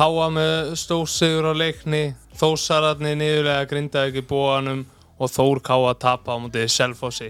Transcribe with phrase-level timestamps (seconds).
[0.00, 1.98] Káa með stóðsigur á leikni
[2.40, 4.86] Þósararni niðurlega grindaði ekki búanum
[5.20, 7.28] og Þór Káa tapa á mútið Selfossi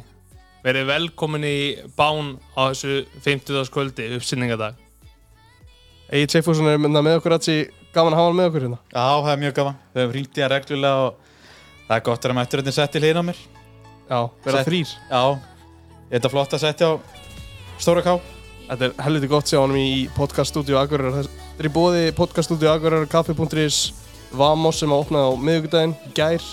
[0.63, 1.57] Verið velkomin í
[1.99, 3.67] bán á þessu 50.
[3.75, 4.79] kvöldi uppsynningadag
[6.15, 7.59] Egil Seifússon er með, með okkur aðsi
[7.91, 9.79] gaman að hafa hann með okkur hérna Já, það er mjög gaman.
[9.91, 11.39] Við hefum hringt í hann reglulega og
[11.89, 13.47] það er gott að hann eftir þetta sett til hérna á mér.
[14.11, 15.23] Já, vera Sett- þrýr Já,
[16.13, 16.95] þetta er flott að setja á
[17.83, 18.15] Stóra Ká.
[18.71, 21.27] Þetta er helviti gott að sjá honum í podcaststúdíu Akureyrar.
[21.27, 23.79] Þetta er í bóði podcaststúdíu Akureyrar kaffi.is
[24.31, 26.45] Vamos sem að opna á miðugudaginn í gær.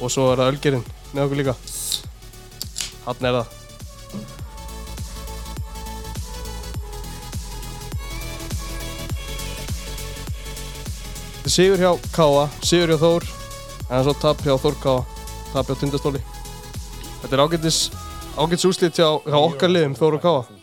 [0.00, 1.52] Og svo er það Ölgerinn með okkur líka.
[3.04, 3.50] Hann er það.
[11.34, 13.26] Þetta er Sigur hjá Káa, Sigur hjá Þór
[13.90, 15.04] en svo tap hjá Þór Káa
[15.52, 16.24] tap hjá Tindastóli.
[17.20, 17.82] Þetta er ágætis
[18.40, 20.59] ágætis úslit hjá, hjá okkar liðum Þór og Káa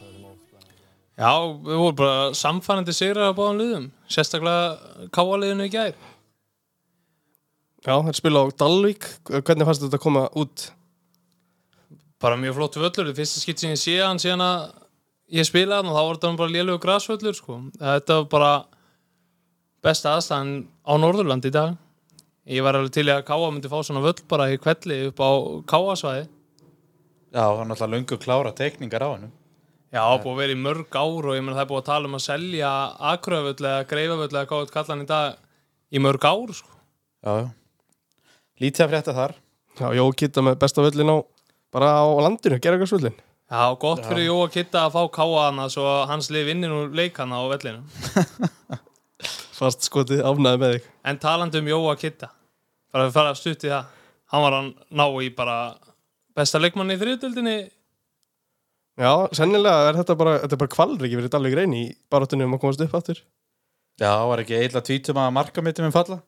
[1.17, 1.31] Já,
[1.65, 5.95] við vorum bara samfærandi sigrar á báðum liðum Sérstaklega Káa liðinu í gær
[7.87, 10.67] Já, þeir spila á Dalvík Hvernig fannst þetta að koma út?
[12.21, 14.61] Bara mjög flott völlur, það fyrsta skipt sem ég sé hann síðan að
[15.37, 17.57] ég spilaði hann og þá var þetta bara lélögu grasvöllur sko.
[17.77, 18.51] Þetta var bara
[19.85, 20.53] besta aðstæðan
[20.85, 21.75] á Norðurland í dag
[22.47, 25.29] Ég var alveg til að Káa myndi fá svona völl bara í kvelli upp á
[25.73, 26.23] Káasvæði
[27.33, 29.33] Já, það er náttúrulega löngu klára teikningar á hennum.
[29.93, 32.09] Já, búið að vera í mörg ár og ég meina það er búið að tala
[32.09, 32.71] um að selja
[33.15, 35.37] greifavöll eða hvað þetta kallan í dag
[35.95, 36.73] í mörg ár sko.
[37.23, 37.47] Já, já.
[38.57, 39.35] Lítið að frétta þar.
[39.77, 41.17] Já, Jó Kitta með besta völlin á
[41.73, 43.15] bara á landinu, Geragarsvöllin
[43.47, 46.87] Já, gott fyrir Jóa Kitta að fá Káa hana svo að hans lið vinnir nú
[46.97, 47.83] leikana á vellinu
[49.57, 52.31] Fast skotið ánæði með þig En talandi um Jóa Kitta
[52.91, 53.93] bara að fara að stutti það
[54.33, 54.69] hann var að
[54.99, 55.57] ná í bara
[56.35, 57.57] besta leikmanni í þriðdöldinni
[58.97, 62.55] Já, sennilega er þetta bara, þetta er bara kvalriki verið Dalvík reyni í barátunni um
[62.57, 63.21] að komast upp aftur
[63.97, 66.19] Já, var ekki eitthvað tvítum að marka mitt um falla.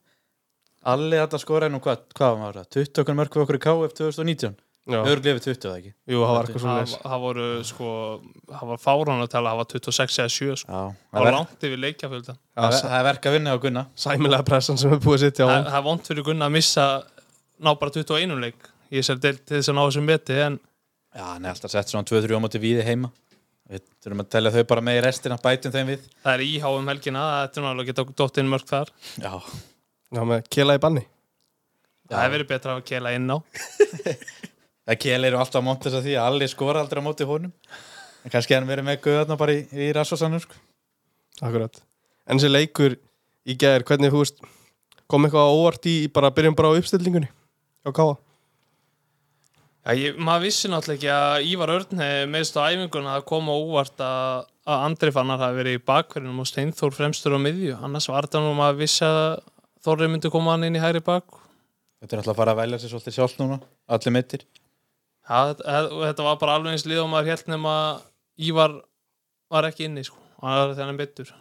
[0.90, 2.70] Alli þetta skoraði nú hvað, hvað var það?
[2.78, 4.56] 20 okkur mörg fyrir okkur í KF 2019.
[4.90, 5.92] Já, Örgli yfir 20 það ekki.
[6.10, 7.90] jú, það var eitthvað svona það það voru sko
[8.50, 10.72] það var fárán að tala, það var 26 eða 7 sko.
[10.72, 13.84] Já, það var er, langt yfir leikjafölda það er, er verk að vinna á Gunna.
[14.00, 16.88] sæmilega pressan sem er búið að sitja á það er vond fyrir Gunna að missa
[17.60, 20.58] ná bara 21 leik ég sér til þess að ná þessum beti en
[21.20, 23.10] Já, hann er alltaf sett svona 2-3 á móti víði heima.
[23.70, 26.06] Við þurfum að telja þau bara með í restina, bætum þeim við.
[26.24, 28.90] það er íhá um helgina þetta er náttúrulega geta dótt inn mörg þar
[29.22, 29.34] Já,
[30.16, 31.04] Já, með kela í banni
[32.10, 33.38] það hefur verið betra að kela inn á
[34.90, 37.52] það kelir alltaf á móti þess að því að Alli skora aldrei á móti honum.
[38.26, 40.58] En kannski hann verið með guðarna bara í, í rassosanum, sko.
[41.46, 41.78] Akkurat
[42.26, 42.96] En þessi leikur
[43.46, 44.42] í gær, hvernig þú veist
[45.10, 47.30] kom eitthvað óvart í bara byrjum bara á uppstillingunni
[47.86, 48.29] á Káa Já,
[49.98, 54.04] ég, maður vissi náttúrulega ekki að Ívar Örn hefði meðst á æfinguna að koma óvart
[54.04, 57.78] að, að Andri Fannar hafi verið í bakverðinum og Steinþór fremstur á miðju.
[57.88, 59.40] Annars var þetta nú maður vissi að
[59.80, 61.38] Þorri myndi koma hann inn í hæri bak.
[62.04, 63.58] Þetta er alltaf að fara að velja sér svolítið sjálf núna,
[63.96, 64.44] allir mittir.
[65.30, 67.76] Þetta, þetta var bara alveg eins lið og maður held nema
[68.40, 68.76] Ívar
[69.52, 71.32] var ekki inni sko, hann var þennan betur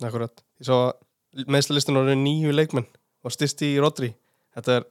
[0.00, 0.42] Akkurat.
[0.60, 2.86] Ég sá að meðslalistin voru nýju leikmenn
[3.24, 4.14] og styrst í Rodri.
[4.56, 4.86] Þetta er,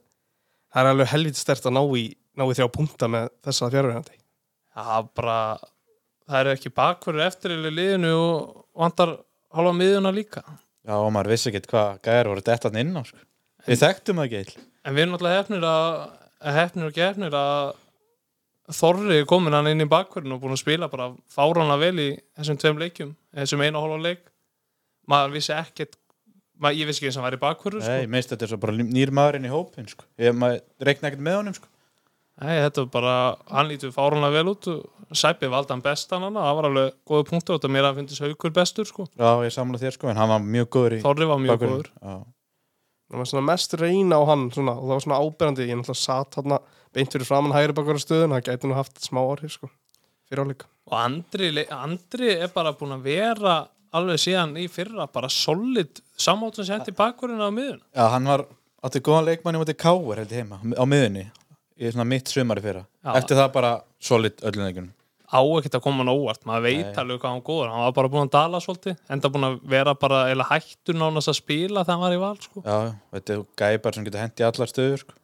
[0.70, 2.06] það er alveg helviti stert að ná í,
[2.38, 5.38] ná í þrjá punkta með þessa fjárverðandi Já, bara
[6.30, 9.16] það er ekki bakverður eftir í liðinu og vantar
[9.50, 10.44] hálfa miðjuna líka
[10.86, 13.20] Já, og maður vissi ekki hvað gæðar voru þetta inn á, sko.
[13.66, 14.62] Við þekktum það ekki eil.
[14.80, 17.78] En við erum náttúrulega hefnir að hefnir og gefnir að
[18.70, 22.08] Þorri er komin hann inn í bakverðinu og búin að spila bara fáránlega vel í
[22.38, 24.20] þessum tveim leikjum, þessum einu hálfa leik
[25.10, 25.96] maður vissi ekkert
[26.60, 27.92] maður, ég vissi ekki eins og hann væri bakverður sko.
[27.92, 30.06] Nei, ég meist þetta er svo bara nýr maðurinn í hópin, sko.
[30.20, 30.40] Ég
[30.86, 31.70] reikna ekkert með honum, sko.
[32.40, 33.14] Nei, þetta var bara,
[33.52, 37.24] hann lítur fáránlega vel út og Sæpi valdi hann bestan hann það var alveg góða
[37.26, 39.08] punktur og þetta mér að finnst haukur bestur sko.
[39.18, 41.88] Já, ég samla þér, sko, en hann var mjög góður í Þorri var mjög bakverðinum.
[41.90, 42.20] góður Já.
[43.10, 45.98] Það var svona mest reyna á hann svona, og það var svona áberandi Ég náttúrulega
[45.98, 46.54] satt hann
[46.94, 49.70] beint fyrir framann hægri bakvara stöðun Það gæti nú haft smá orðið sko
[50.30, 53.56] Fyrir áleika og Andri, Andri er bara búin að vera
[53.96, 58.44] alveg síðan í fyrra bara solid samáttum sem hendi bakverðinu á miðuna Já, hann var,
[58.86, 61.26] átti góðan leikmann í móti Káur, held ég heima, á miðunni.
[61.80, 62.82] Í svona mitt sumari fyrra.
[63.04, 63.14] Já.
[63.16, 63.70] Eftir það bara
[64.04, 64.90] solid öllum leikunum.
[65.30, 68.10] á ekkert að koma hann óvart, maður veit alveg hvað hann góður, hann var bara
[68.10, 71.94] búin að dala svolítið enda búin að vera bara eða hættur nánast að spila þegar
[71.94, 72.62] hann var í val sko.
[72.66, 72.78] Já,
[73.14, 75.14] þetta er gæpar sem getur hendi allar stöður, sko.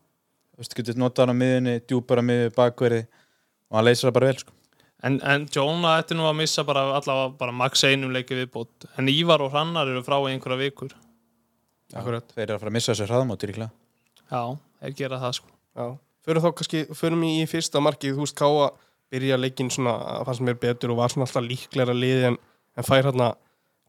[0.54, 3.02] Þú veist, getur notað hann á miðunni, djúpar á miðju, bakverði
[3.66, 4.55] og hann leysir það bara vel, sko.
[5.04, 8.88] En, en Jóna ætti nú að missa bara allavega bara max einum leiki viðbót.
[8.96, 10.96] En Ívar og Hrannar eru frá í einhverja vikur.
[11.94, 12.26] Akkurat.
[12.34, 13.70] Þeir eru að fara að missa þessu hraðmóti, líklega.
[14.30, 14.42] já,
[14.80, 15.52] þeir gera það sko.
[15.76, 15.86] Já,
[16.26, 18.70] fyrir þá kannski, fyrir mig í fyrsta markið, þú veist, Káa
[19.12, 22.38] byrja leikinn svona, að fannst mér betur og var svona alltaf líklega liði en,
[22.74, 23.34] en fær hérna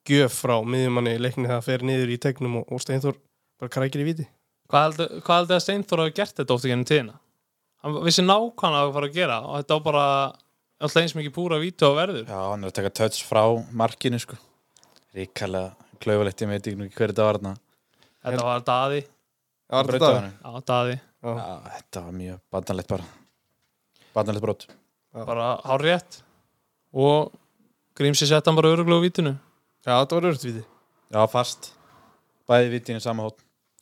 [0.08, 3.18] gjöf frá miðjumanni í leikni það fer niður í tegnum og, og Steinþór
[3.60, 4.28] bara krækir í viti.
[4.72, 7.18] Hvað heldur hvað heldur að Steinþór hafi gert þetta ofta gennum tíðina?
[7.84, 10.06] Hann vissi nákvæmlega hvað að fara að gera og þetta var bara
[10.82, 12.26] alltaf eins mikið púra vítu á verður.
[12.28, 14.38] Já, hann er að taka touch frá markinu sko.
[15.18, 17.54] Ríkalega klaufalegt, ég veit ekki hver þetta var þarna.
[18.28, 19.00] Þetta var daði,
[19.68, 20.36] Já, var þetta honum.
[20.44, 20.98] já daði.
[21.28, 21.34] Já.
[21.78, 23.08] Þetta var mjög bandanlegt bara.
[24.14, 24.68] Bandanlegt brot.
[25.18, 26.20] Bara hár rétt
[26.94, 27.34] og
[27.98, 29.32] Grímsi sett hann bara öruglega á vítinu.
[29.88, 30.62] Já, þetta var örugt viti
[31.10, 31.72] Já, fast.
[32.48, 33.40] Bæði vitinu sama hótt.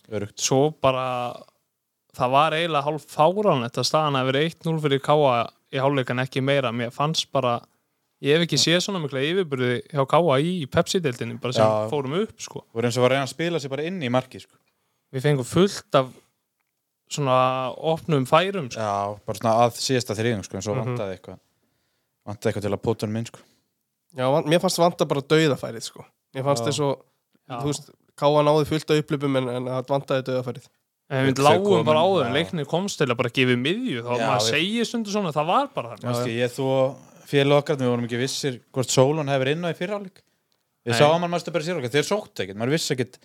[0.07, 1.35] Örugt svo bara
[2.15, 5.33] það var eiginlega hálf fáránlegt að staðan að vera 1-0 fyrir Káa
[5.75, 7.57] í hálfleikan ekki meira, mér fannst bara
[8.23, 11.89] ég hef ekki séð svona mikla yfirbyrði hjá Káa í Pepsi-deildinni bara sem Já.
[11.91, 14.09] fórum upp sko voru eins og var að reyna að spila sér bara inn í
[14.13, 14.55] marki sko.
[15.13, 16.07] við fengum fullt af
[17.11, 17.35] svona
[17.77, 18.81] opnum færum sko.
[18.81, 20.85] Já, bara svona að síðasta þriðing sko, en svo Mhm.
[20.95, 21.39] vantaði eitthvað
[22.25, 23.39] vantaði eitthvað til að póta hann minn sko.
[24.17, 26.05] Já, van- mér fannst vanta bara dauðafærið sko
[26.35, 26.97] Mér fannst þess að,
[27.61, 30.67] þú Káa náði fullt af upplöpum en, en það vantaði dauðafærið
[31.09, 32.33] en við Þau lágum bara á já.
[32.33, 35.45] leiknir komst til að bara gefa miðju þá Já, maður við- segir stundu svona, það
[35.51, 36.05] var bara þannig.
[36.09, 36.65] Manstu, ég þú
[37.29, 40.17] félag okkar við vorum ekki vissir hvort Sólun hefur inn á í fyrirháleik
[40.85, 43.15] við sáum hann mástu bara sér okkar þeir sóttu ekkert, maður vissi ekkert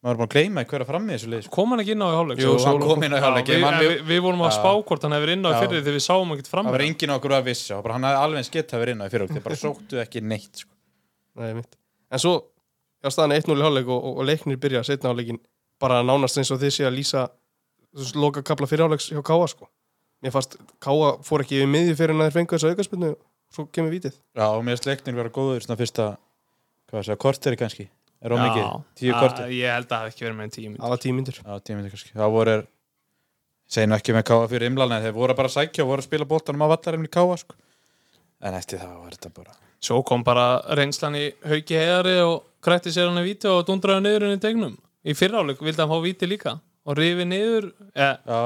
[0.00, 1.52] maður var bara að gleyma hver að fram í þessu lið sko.
[1.54, 2.38] kom hann ekki inn á í hálfleik?
[2.40, 5.12] Jú, hann kom inn á í hálfleik við, við- við, vorum að spá hvort hann
[5.18, 5.60] hefur inn á í Já.
[5.60, 8.20] fyrir þegar við sáum ekkert fram það var enginn okkur að vissi bara hann hafði
[8.24, 8.70] alveg eins gett
[15.80, 16.20] bara sóttu ekki neitt.
[16.20, 16.20] Nei, mitt En svo, já, staðan 1-0 í hálfleik og, og, og leiknir byrja setna
[16.20, 17.28] hálfleikin bara nánast eins og þið sé að lýsa
[18.20, 19.68] loka kapla fyrir hálfleiks hjá Káa sko
[20.20, 23.10] Mér fannst, Káa fór ekki við miðju fyrir en að þeir fengu þessu aukarspilnu
[23.50, 26.16] svo kemur vítið já og mér sleiknir vera góður svona fyrsta
[26.90, 27.88] hvað sé, korteri kannski
[28.20, 30.50] er of mikið, Já, tíu að- korter Ég held að það hafi ekki verið með
[30.52, 30.82] tíu mínútur.
[30.84, 32.54] Það var tímyndir já, tíu myndir kannski, það voru
[33.70, 36.08] segjum ekki með káa fyrir imlan en þeir voru bara að sækja og voru að
[36.10, 37.54] spila bóltanum á vallarinn í káa sko.
[38.44, 42.92] en eftir það var þetta bara Svo kom bara reynslan í hauki heiðari og krætti
[42.92, 44.76] sér hann í víti og dundraði niður henni í tegnum.
[45.04, 47.70] Í fyrráleik vildi hann fá víti líka og rifi niður.
[47.96, 48.40] Ja, já,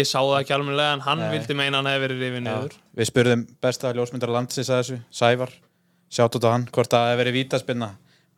[0.00, 1.28] ég sá það ekki almennilega en hann Nei.
[1.36, 2.78] vildi meina hann hefði verið rifi niður.
[2.98, 5.52] Við spurðum besta ljósmyndar landsins að þessu, Sævar
[6.14, 7.90] sjátt út á hann, hvort það hefði verið vítaspinna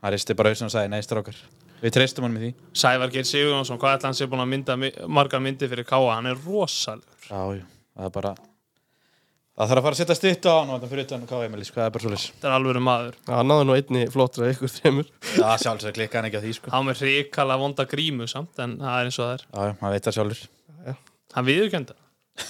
[0.04, 1.38] hann risti bara hausinn og sagði neistar okkar
[1.82, 2.50] við treystum hann með því
[2.82, 4.76] Sævar Geir Sigurjónsson, hvað ætla hann sé búin að mynda
[5.08, 7.26] margar myndir fyrir Káa, hann er rosalegur.
[7.28, 7.64] Já, já,
[7.96, 8.34] það er bara
[9.56, 12.04] það þarf að fara að setja styttu á hann fyrir utan Emilís, hvað er bara
[12.04, 13.18] svolítið Þetta er alveg maður.
[13.22, 15.10] Já, hann náði nú einni flottra ykkur þreymur
[15.40, 16.72] Já, sjálfsög klikka hann ekki á því sko.
[16.74, 19.46] Hann með hrikala vonda grímu samt en það er eins og það er.
[19.46, 20.42] Já, já, maður veit það sjálfur.
[21.36, 21.96] Hann viðurkenda.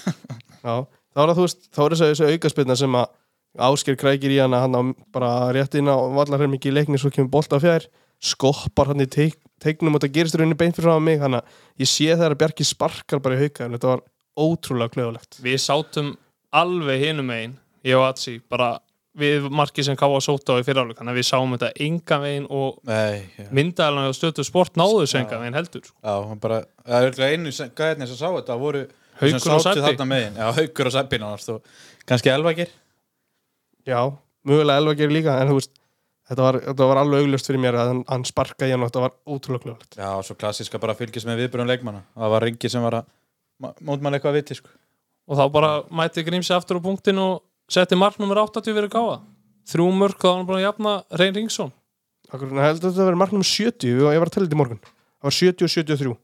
[0.67, 0.75] Já,
[1.15, 3.15] þá er það, þú veist, þá er þessu, þessu aukarspilna sem að
[3.57, 4.83] Ásker krækir í hana hann á
[5.15, 7.87] bara rétt inn á vallarhermingi í leikni svo kemur bolta fjær
[8.21, 11.49] skoppar hann í teik, teiknum og það gerist rauninni beint fyrir frá mig hann að
[11.81, 14.05] ég sé það að Bjarki sparkar bara í hauka en þetta var
[14.37, 16.13] ótrúlega klöðulegt Við sátum
[16.55, 17.57] alveg hinum megin,
[17.87, 18.77] ég og Atsi, bara
[19.17, 22.47] við markið sem Káa sótt á í fyriráleik, þannig að við sáum þetta enga veginn
[22.53, 22.83] og
[24.11, 25.87] og stötu sport náðu þessu enga veginn heldur.
[25.89, 25.97] sko.
[26.03, 28.85] já hann bara það er örugglega einu gæðinni sem sá þetta voru
[29.17, 30.37] Haukur sem og megin.
[30.37, 30.93] Já, haukur og
[31.49, 31.63] og
[32.05, 32.69] kannski elvakir
[33.87, 34.01] Já,
[34.45, 35.73] mögulega elva gerir líka en þú veist,
[36.29, 39.05] þetta var, þetta var alveg augljóst fyrir mér að hann, hann sparkaði hann og þetta
[39.07, 42.85] var ótrúlega klöðulegt Já, svo klassíska bara fylgis með viðbjörnum leikmanna það var ringi sem
[42.85, 43.09] var að
[43.81, 44.75] mótmann eitthvað að viti sko.
[45.27, 49.17] Og þá bara mætti Grímsi aftur á punktin og setti mark nummer 80 fyrir Káa.
[49.67, 51.73] Þrjú mörk þá var hann bara að jafna Reyn Ringsson.
[52.31, 54.81] Akkur, ég held að þetta verið marknum 70 ég var að tella þetta í morgun.
[54.87, 56.15] Það var 70 og 73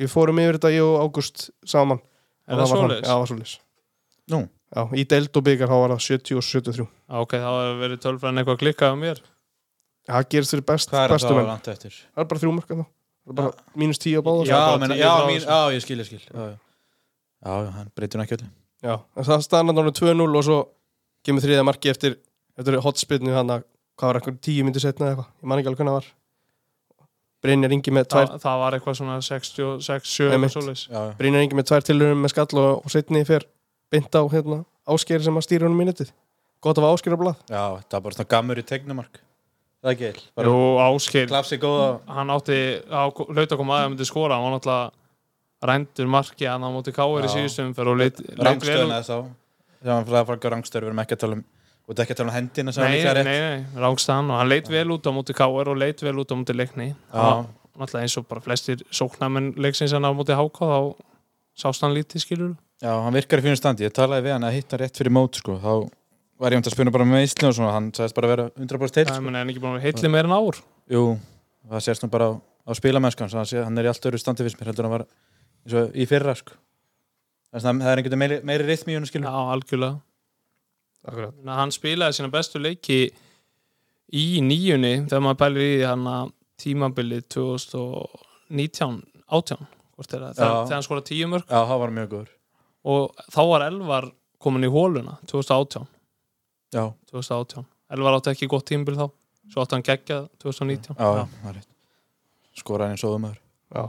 [0.00, 2.00] ég fórum yfir þetta ég og Ágúst saman.
[2.48, 3.02] Er Og það svoleiðis?
[3.04, 3.56] Já, það var svoleiðis.
[4.30, 4.40] Nú,
[4.70, 7.78] Já, í deild og byggar þá var það 70 og 73 Já, Ok, þá hefur
[7.80, 9.20] verið tölfræðin eitthvað klikkað á mér.
[10.10, 11.48] Það gerist fyrir best, hvað er bestu það menn.
[11.50, 11.96] langt eftir?
[12.14, 12.84] Það er bara þrjú mörk þá
[13.30, 13.50] Það bara
[13.82, 14.44] mínus 10 á báða.
[14.46, 15.50] Já, bara menna, tíu já, frá mín, þessu.
[15.50, 16.69] já, ég skil, ég skil
[17.40, 18.48] Já, hann breytur ekki öllu.
[18.84, 20.58] Já, en það staðan að 2-0 og svo
[21.26, 22.16] kemur þriða marki eftir
[22.60, 23.66] eftir hotspinnu hann að
[24.00, 26.08] hvað var eitthvað 10 myndir setna eða eitthvað, ég man ekki alveg hvernig það var.
[27.40, 30.50] Brynjar Ingi með tvær Það, það var eitthvað svona 66, 7 Einmitt.
[30.50, 30.82] og svoleiðis.
[30.90, 33.46] Já, já, Brynjar Ingi með tvær tilhörum með skall og, og setni fer
[33.92, 34.58] beint á hérna,
[34.92, 36.12] ásker sem að stýra honum mínutið
[36.60, 37.38] Gott að var ásker á blað.
[37.48, 39.20] Já, það var bara svona gammur í tegnumark
[39.80, 40.56] Það er ekki eil Jú,
[41.62, 41.86] góða.
[42.12, 42.58] hann átti
[42.92, 44.99] á, hlaut að koma aðeins að myndi skora hann var náttúrulega
[45.62, 49.18] rændur marki hann á móti káir í fyrir og leit, leit vel rangstöðuna þess á
[49.80, 51.44] Það var að fara rangstöður, við erum ekki að tala um
[51.90, 53.30] og þetta ekki að tala um hendina sem var Nei, líka nei, rétt.
[53.74, 56.34] nei, rángstaðan og hann leit vel út á móti káir og leit vel út á
[56.38, 56.88] móti leikni.
[57.10, 60.78] Náttúrulega eins og bara flestir sóknarmenn leiksins hann á móti háká þá
[61.58, 63.88] sást hann lítið skilur já, hann virkar í fínum standi.
[63.88, 65.56] Ég talaði við hann að hitta rétt fyrir mót sko.
[65.58, 65.90] þá
[66.40, 68.46] var ég um að spuna bara með Ísli og svona hann sagðist bara að vera
[68.54, 69.26] 100% til það sko.
[69.26, 70.60] er hann ekki að vera heitli meir en ár?
[70.94, 71.02] Jú,
[71.68, 74.70] það sést nú bara á, á spilamennskan hann, er í allt öru standi fyrst mér
[74.70, 75.06] heldur en hann var
[75.64, 76.56] eins og í fyrra sko.
[77.50, 80.00] Það er einhvern veginn meiri, meiri rithmi í honum skilur Já, algjörlega.
[81.00, 81.34] Akkurat.
[81.34, 82.98] Þannig að hann spilaði sína bestu leiki
[84.20, 89.00] í nýjunni þegar maður pælir í hann að tímabilið 2019
[89.30, 89.64] 18
[89.96, 90.64] hvort er það, þegar, Já.
[90.66, 92.30] þegar hann skora tíu mörg Já, það var mjög góður.
[92.90, 94.08] Og þá var Elvar
[94.40, 95.86] komin í hóluna 2018,
[96.74, 97.66] Já, 2018.
[97.90, 99.06] Elvar átti ekki gott tímabil þá.
[99.50, 101.68] Svo átti hann geggjað 2019 já, já, það er rétt.
[102.60, 103.40] Skoraði eins og um öður
[103.74, 103.84] Já.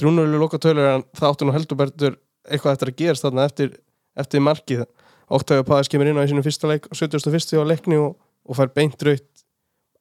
[0.00, 2.16] Þrjúnulega loka tölur en það áttu nú heldur bertur
[2.48, 3.76] eitthvað eftir að gerast þarna eftir,
[4.18, 4.86] eftir markið.
[5.30, 7.60] Óttægur Páðis kemur inn á í sínum fyrsta leik og 71.
[7.60, 8.16] á leikni og,
[8.48, 9.44] og fær beint raut,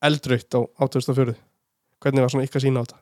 [0.07, 1.35] eldraut á 84.
[1.99, 3.01] Hvernig var svona ykkar sína á þetta?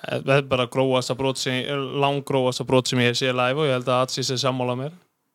[0.00, 1.64] Eh, það er bara gróast að brot sem
[2.00, 4.92] langgróast að brot sem ég sé live og ég held að Atsis er sammála mér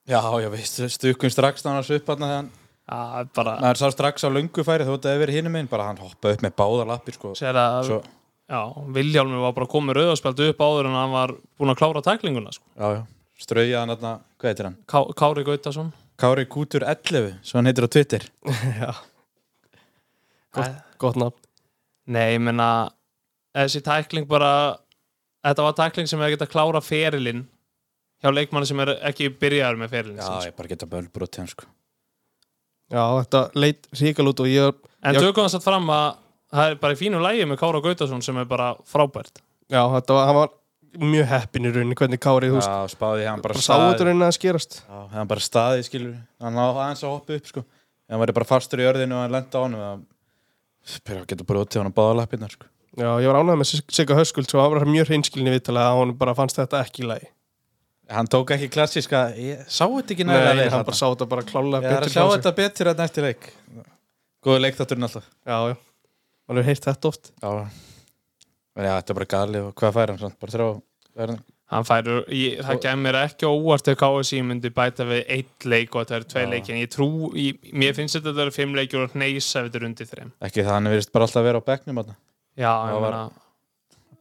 [0.08, 2.52] Já, já, veist, stukum strax þannig að upp hann þegar hann
[2.86, 5.56] það er bara maður sá strax á löngu færi þótt að það hefur verið hinum
[5.58, 7.34] minn bara hann hoppaði upp með báðar lappir sko.
[7.36, 8.00] sér að Svo,
[8.50, 8.62] já,
[8.96, 12.66] Viljálmur var bara komið rauðarspjald upp áður en hann var búinn að klára tæklinguna sko.
[12.78, 13.02] já, já,
[13.42, 14.78] strauja hann þarna, hvað heitir hann?
[14.88, 18.28] Ká, Kári Gautason Kári Kútur 11, svo hann heitir á Twitter
[18.82, 18.94] Já,
[20.56, 20.72] Eh,
[21.04, 21.36] gott nafn.
[22.08, 22.68] Nei, ég menna
[23.52, 24.78] þessi tækling bara
[25.44, 27.42] þetta var tækling sem er að geta klára ferilinn
[28.24, 30.48] hjá leikmanni sem er ekki byrjaður með ferilinn Já, sinn, sko.
[30.54, 31.68] ég bara geta bölbrot hann sko.
[32.94, 35.22] Já, þetta leit ríkal út og ég, En Já.
[35.26, 36.08] tökum þess að fram að
[36.56, 39.42] það er bara í fínu lægi með Kára Gautason sem er bara frábært.
[39.72, 40.54] Já, þetta var, hann var
[40.96, 44.06] mjög heppin í rauninni hvernig Kári, þú veist, Já, spáði hann bara bara sá þetta
[44.08, 44.78] rauninni að skerast.
[44.88, 46.14] Já, hann bara staði, skilur
[46.46, 47.66] hann á aðeins að hoppa upp, sko.
[48.10, 50.06] Hann væri bara fastur í örðinu og hann lenda á honum
[50.86, 52.68] það geta brotið hann á báða lappirnar, sko.
[52.96, 55.98] Já, ég var ánægð með Sig- Sigga Höskuld svo hann var mjög hreinskilni viðtalega að
[56.00, 57.28] hann bara fannst þetta ekki í lagi.
[58.08, 60.86] hann tók ekki klassíska, ég sá þetta ekki Nei, nægilega vel hann þarna.
[60.86, 63.48] bara sá þetta bara klálega ég er að betur sjá þetta betur að næsti leik.
[64.46, 65.26] Góða leikþátturinn alltaf.
[65.44, 65.76] Já, já,
[66.48, 67.32] hann hefur heyrt þetta oft.
[67.42, 67.50] já,
[68.76, 70.70] en já, þetta er bara galið og hvað fær hann samt, bara þrjá
[71.26, 71.36] er,
[71.74, 76.04] Hann færur, ég, það kemur ekki óvart ef KSI myndi bæta við eitt leik og
[76.04, 76.50] þetta eru tvei Já.
[76.52, 79.64] leiki en ég trú, ég, mér finnst þetta að það eru fimm leikir og hneysa
[79.64, 81.98] ef þetta er undir þreim ekki það hann verðist bara alltaf að vera á bekknum
[82.04, 82.16] þarna.
[82.56, 83.24] Já, ég var- meina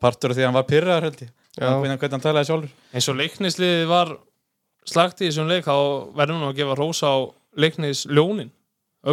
[0.00, 1.30] partur af því að hann var pyrraðar held ég.
[1.60, 2.72] Hvernig, hann talaði sjálfur.
[2.96, 4.16] Eins og leiknisliðið var
[4.88, 5.76] slagt í þessum leik þá
[6.16, 7.16] verðum við að gefa rósa á
[7.60, 8.50] leiknisljónin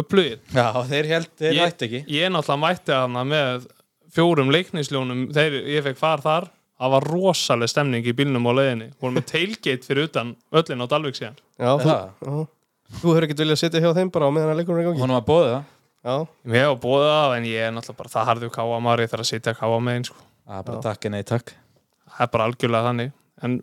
[0.00, 0.38] upplugir.
[0.54, 2.00] já, þeir held, þeir Ég- hætti ekki.
[2.08, 3.66] Ég náttúrulega mætti hana með
[4.12, 5.22] fjórum leiknisljónum.
[5.32, 6.48] Þegar ég fekk far þar.
[6.82, 8.88] Það var rosaleg stemning í bílnum á leiðinni.
[9.00, 11.36] Vorum með tailgate fyrir utan öllin á Dalvik síðan.
[11.58, 12.10] Já, Það.
[12.18, 12.48] já.
[12.98, 15.00] þú hefur ekkert viljað sitja hjá þeim bara á meðan að leikurinn er í gangi.
[15.00, 15.64] hún var bóðið það.
[16.02, 16.16] Já,
[16.50, 19.22] Ég hef búið það en ég er náttúrulega bara það harðu káa maður ég þarf
[19.22, 20.16] að sitja káa með einn sko.
[20.48, 21.52] Það er bara takk en nei takk.
[22.10, 23.12] Það er bara algjörlega þannig.
[23.42, 23.54] En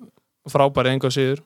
[0.50, 1.42] frábæri enga síður.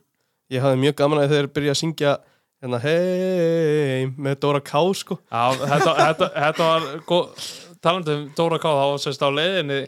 [0.52, 2.18] Ég hafði mjög gaman að þeir byrja að syngja
[2.64, 5.20] hérna hei með Dóra K sko.
[5.28, 7.48] Já, þetta, þetta, þetta var góð,
[7.84, 9.82] talandi um Dóra Ká þá var sérst á leiðinni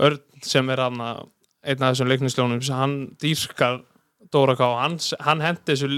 [0.00, 3.80] Örn sem er hann einn af þessum leiknisljónum sem hann dýrkar
[4.32, 5.90] Dóra Ká hann, hann hendi þessu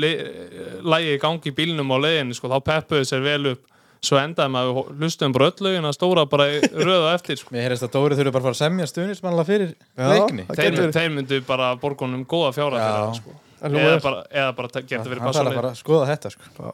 [0.86, 3.68] lagi í gangi í bílnum á leiðinni sko, þá peppuðu sér vel upp
[4.02, 7.52] svo endaði maður hlustum bara öll lögin að stóra bara í röða eftir sko.
[7.54, 10.78] Mér heyrðist að Dóri þurfi bara að fara að semja stuðnismannlega fyrir Já, leikni þeir,
[10.96, 12.86] þeir myndu bara borgunum góða fjára Já.
[12.88, 13.36] fyrir það sko.
[13.62, 16.72] En eða bara, eða bara þarf að passaleg fara að skoða þetta sko.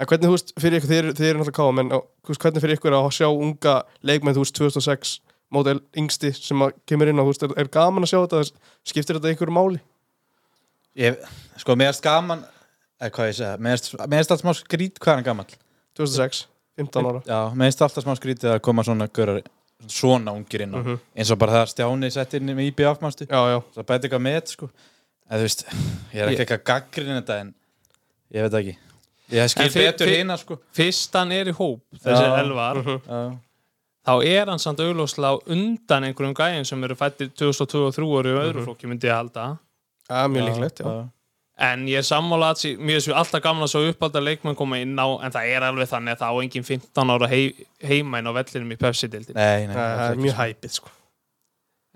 [0.00, 2.40] En hvernig, þú veist, fyrir ykkur, þið þið eru náttúrulega káa, menn á- þú veist,
[2.40, 5.20] hvernig fyrir ykkur að sjá unga leikmenn, þú veist, 2006
[5.52, 8.52] mótel yngsti sem að kemur inn á, þú veist, er, er gaman að sjá þetta,
[8.88, 9.80] skiptir þetta ykkur máli?
[10.96, 11.18] ég,
[11.60, 12.44] Sko, mér erst gaman
[13.00, 15.54] eða hvað ég segja, mér erst, alltaf smá skrít hvað er hann gamall
[15.98, 16.46] 2006,
[16.80, 17.20] 15 ára.
[17.28, 19.42] Já, mér erst alltaf smá skrítið að koma svona görar,
[19.90, 20.98] svona ungir inn á Mhm.
[21.16, 24.08] eins og bara það að Stjáni sett inn í IBF mástu, Já, já, svo bæti
[24.08, 24.70] eitthvað með sko.
[25.30, 25.64] Eða þú veist,
[26.12, 27.52] ég er ekki eitthvað gaggrin þetta en
[28.34, 28.76] ég veit ekki
[29.30, 30.58] ég skil betur hina sko.
[30.74, 32.34] fyrst hann er í hóp þessi Já.
[32.42, 33.20] elvar Já.
[34.10, 38.34] þá er hann samt augljóslega á undan einhverjum gæjum sem eru fættir 2023 og eru
[38.34, 39.46] í öðru flokki myndi ég halda
[40.10, 40.94] ja, mjög líklegt, já.
[41.70, 44.98] en ég er sammála að mér er svo alltaf gamla svo uppalda leikmenn koma inn
[44.98, 47.44] á en það er alveg þannig að það á engin 15 ára hei,
[47.86, 50.96] heima inn á vellinum í Pepsi-dildin Nei, nei, Það það er mjög hæpið, sko.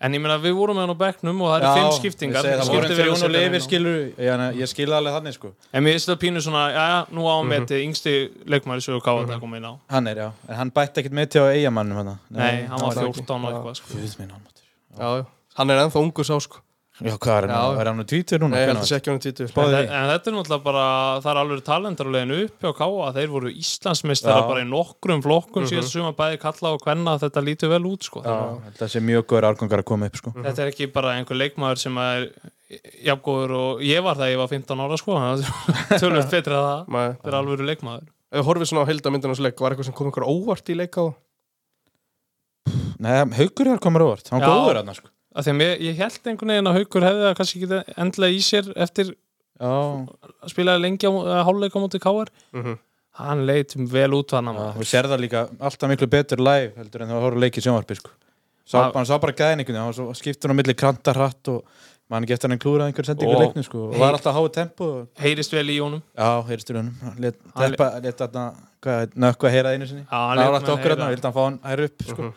[0.05, 2.71] En ég meina við vorum með hann á bekknum og það eru fimm skiptingar Það
[2.71, 3.65] voru vel að þrjún og á.
[3.65, 6.99] skilur ég, ég skilði alveg þannig sko en mér finnst það pínu svona, já, já,
[7.15, 7.49] nú á Mhm.
[7.51, 8.15] með þetta yngsti
[8.55, 11.29] leikmæri svo káða það koma inn á Hann er, já, en hann bætti ekkert með
[11.31, 13.25] til á eigamannum nei, hann var það ekki.
[13.25, 13.87] 14 og eitthvað sko.
[13.95, 14.69] Guð minn almáttugur.
[14.99, 15.25] Já, já.
[15.57, 16.57] Hann er ennþá ungur sá, sko.
[17.03, 17.79] Já, hvað er hann?
[17.83, 18.55] Er hann á tvítur núna?
[18.55, 19.47] Nei, að sé ekki hann títu.
[19.51, 20.85] Spáðu En, en þetta er náttúrulega bara,
[21.25, 25.23] það er alveg talentar á leiðinu upp hjá Káa, þeir voru Íslandsmeistara bara í nokkrum
[25.25, 25.71] flokkum Mhm.
[25.73, 28.23] síðan suma bæði kalla og hvenna þetta lítur vel út sko.
[28.23, 28.37] Já,
[28.71, 30.31] þetta sé mjög góður árgangar að koma upp sko.
[30.39, 32.31] þetta er ekki bara einhver leikmaður sem er
[33.05, 35.19] jafngóður og ég var það ég var 15 ára sko,
[35.99, 36.87] tölvöld betri að það
[37.19, 40.27] þetta er alveg leikmaður horfum svona á heildamyndin hans leik, var eitthvað sem kom ykkur
[40.31, 41.07] óvart í leik á?
[42.99, 43.75] Nei, Haukur
[45.35, 47.37] komur hann hann af því að mér, ég held einhvern veginn að Haukur hefði það
[47.37, 49.15] kannski ekki endilega í sér eftir
[49.61, 51.13] Já, að spila lengi á,
[51.47, 52.79] hálfleika á móti Káar Mm -hmm.
[53.15, 57.09] hann leit vel út hann og sér það líka alltaf miklu betur live heldur en
[57.09, 58.11] það horfður leikið sjónvarpi sko.
[58.67, 61.65] sá, hann sá bara gæðin einhvern veginn hann skiptur á milli krantar hratt og
[62.11, 65.09] mann eftir hann klúrað einhver sendingu Og- leiknu sko, og var alltaf háið tempo og,
[65.19, 66.43] heyrist vel í honum já,
[67.03, 70.51] hann let, Hann- teppa, let þarna hvað, nökku að heyra einu sinni Já, hann það
[70.51, 71.01] var alltaf okkur heyra.
[71.03, 72.23] hann, vildi hann fá hann hær upp sko.
[72.23, 72.33] Mhm.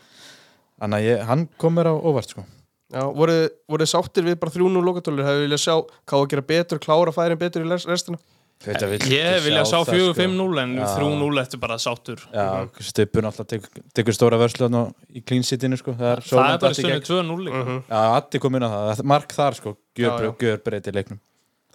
[0.81, 2.45] þannig að ég, hann kom mér á óvart sko.
[2.87, 3.35] Já, voru,
[3.67, 5.25] voru þið sáttir við bara 3-0 lokatölur?
[5.27, 5.73] Hefur viljað sjá
[6.07, 8.19] hvað að gera betur, klára færin betur í restina?
[8.63, 10.13] Þetta vill ég vilja sjá það, sko.
[10.17, 10.85] 4-5-0 en Já.
[10.97, 12.23] 3-0 eftir bara sáttur.
[12.33, 12.45] Já,
[12.87, 14.81] Stupun alltaf tek- tekur stóra vörslu þarna
[15.13, 15.93] í clean sitinu sko.
[15.93, 17.61] það er, það er bara stunni 2-0 líka.
[17.61, 17.83] Mhm.
[17.91, 21.19] Já, Addi kom inn á það, mark þar sko, gjör, breyti leiknum.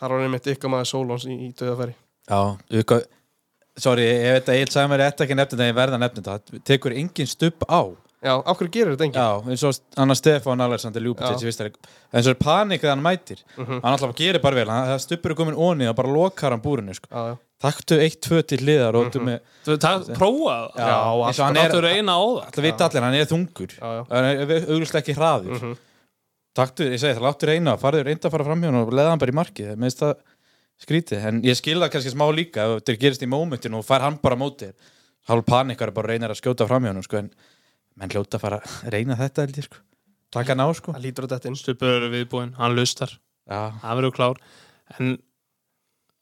[0.00, 1.94] Þar var einmitt ykkar maður Solons í, í döðafæri
[2.28, 3.04] Já, ykkur,
[3.78, 6.22] sorry, ég veit að ég sagði mér þetta ekki nefnir þetta, ég verða þetta.
[6.22, 9.18] Það tekur engin stupp á Já, af hverju gerir þetta enginn?
[9.18, 11.78] Já, eins og Anna Stefán Alexander Ljúbitins í fyrsta leik
[12.14, 13.40] eins og er panik þegar hann mætir.
[13.56, 13.80] Mhm.
[13.82, 16.62] hann alltaf gerir bara vel, hann, það stuppur er komin onni og bara lokar hann
[16.62, 17.08] búrinu sko.
[17.10, 17.38] Já, já.
[17.62, 20.78] taktu eitt, tvö til hliðar og mm með Þú það- prófa það.
[20.78, 22.44] Já, hann Láttu er, reyna á það.
[22.46, 23.72] Alltaf vita allir, hann er þungur.
[23.78, 24.06] Já, já.
[24.10, 25.58] hann er auglustlega ekki hraður.
[25.58, 25.76] Mhm.
[26.54, 29.08] taktu, ég segi það, láttu reyna, farðu reynda að fara fram hjá hann og leða
[29.10, 30.14] hann bara í markið, finnst það
[30.82, 34.18] skrítið, en ég skil það kannski smá líka þetta gerist í mómentinu og fær hann
[34.22, 34.72] bara á móti.
[35.28, 37.30] Hálf panikar bara reynir að skjóta fram hjá hann sko, en
[37.98, 39.80] menn hljóta að fara að reyna þetta held ég sko,
[40.32, 40.94] taka hann á sko.
[40.96, 41.58] Það lítur á þetta inn.
[41.60, 44.42] Stupur eru viðbúinn, hann lustar já, það verður klár.
[44.98, 45.16] En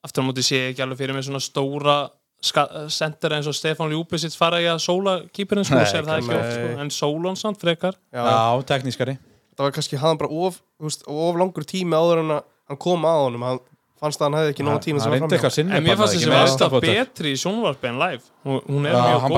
[0.07, 1.99] aftur á móti sé ég ekki alveg fyrir mig svona stóra
[2.41, 6.55] sendir eins og Stefán Ljúbisitt fara í að sóla kýpurinn sko, sér það ekki oft
[6.55, 6.69] sko.
[6.81, 7.99] en sólón samt frekar.
[8.09, 9.19] Já, já, teknískari.
[9.53, 12.81] Það var kannski hann bara of, þú veist, of langur tími áður en að hann
[12.81, 13.45] kom að honum.
[13.45, 13.61] Hann
[14.01, 16.33] fannst að hann hefði ekki nóg tíma hann sem var sinni en mér fannst þessi
[16.33, 16.97] aftabótar.
[16.97, 18.25] betri í sjónvarpi en live.
[18.49, 19.33] Hún, hún er já, mjög hann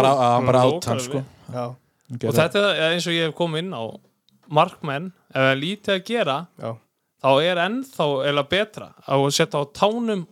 [1.59, 1.75] góð
[2.13, 3.83] Já, og þetta er eins og ég hef komið inn á
[4.53, 6.71] markmenn, ef það er lítið að gera já,
[7.25, 10.27] þá er ennþá eða betra að setja á tánum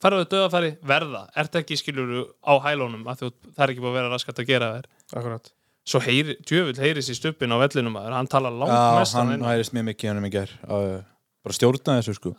[0.00, 1.26] ferðu döðafæri, verða.
[1.36, 4.70] Ert ekki skilur á hælónum það er ekki búið að vera raskat að gera
[5.12, 5.50] akkurat.
[5.90, 9.44] Svo heyri, djöfull heyrist í stuppin á vellinum maður, hann talar langt já, mest hann
[9.44, 10.54] hærist mjög mikið hann um í ger
[11.40, 12.34] bara stjórna þessu sko.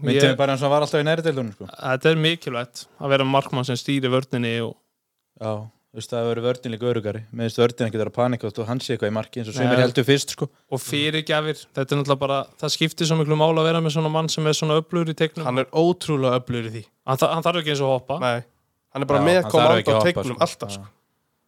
[0.00, 1.66] Myndið ég, bara eins og hann var alltaf í næri deildunum sko.
[1.72, 4.72] Þetta er mikilvægt að vera markmann sem stýri vörninni og
[5.40, 5.50] já,
[5.96, 8.58] þú veist það hefur verið vördin líka örugari með þess vördin ekki vera panika og
[8.68, 11.94] hann sé eitthvað í marki eins og sem er heldur fyrst sko og fyrirgjafir, þetta
[11.94, 14.58] er náttúrulega bara það skiptir svo miklu mál að vera með svona mann sem er
[14.58, 16.82] svona öflugur í teiknum, hann, Hann er ótrúlega öflugur í því
[17.16, 18.44] þa hann þarf ekki eins og hoppa Nei,
[18.92, 20.38] hann er bara Já, með hann koma þarf ánd ekki á að teiknum sko.
[20.44, 20.92] alltaf sko.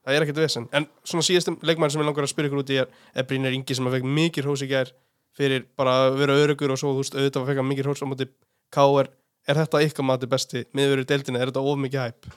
[0.08, 2.72] Það er ekkert vesen En svona síðastum leikmann sem ég langar að spyrja ykkur út
[2.72, 4.94] í er, er Brynjar Ingi sem að fekk mikið hrós í gær
[5.36, 8.00] fyrir bara að vera örugur og svo þú veist auðvitað að fekk hann mikið hrós
[8.00, 8.30] á móti
[8.72, 9.10] K.R.
[9.48, 11.40] Er þetta ykkar mati besti miðurur í deildinni?
[11.40, 12.30] Er þetta of mikið hæp?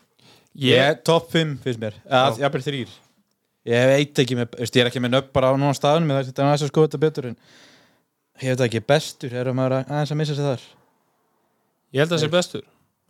[0.59, 1.93] Ég er topp 5 finnst mér.
[2.09, 2.89] Ég er þrýr
[3.69, 6.17] Ég veit ekki með, veist, ég er ekki með nöpp bara á núna staðunum ég
[6.49, 7.35] aðeins að skoða þetta betur en
[8.41, 10.63] ég veit ekki bestur, erum maður að- aðeins að missa sig þar?
[11.93, 12.63] Ég held að það sé bestur.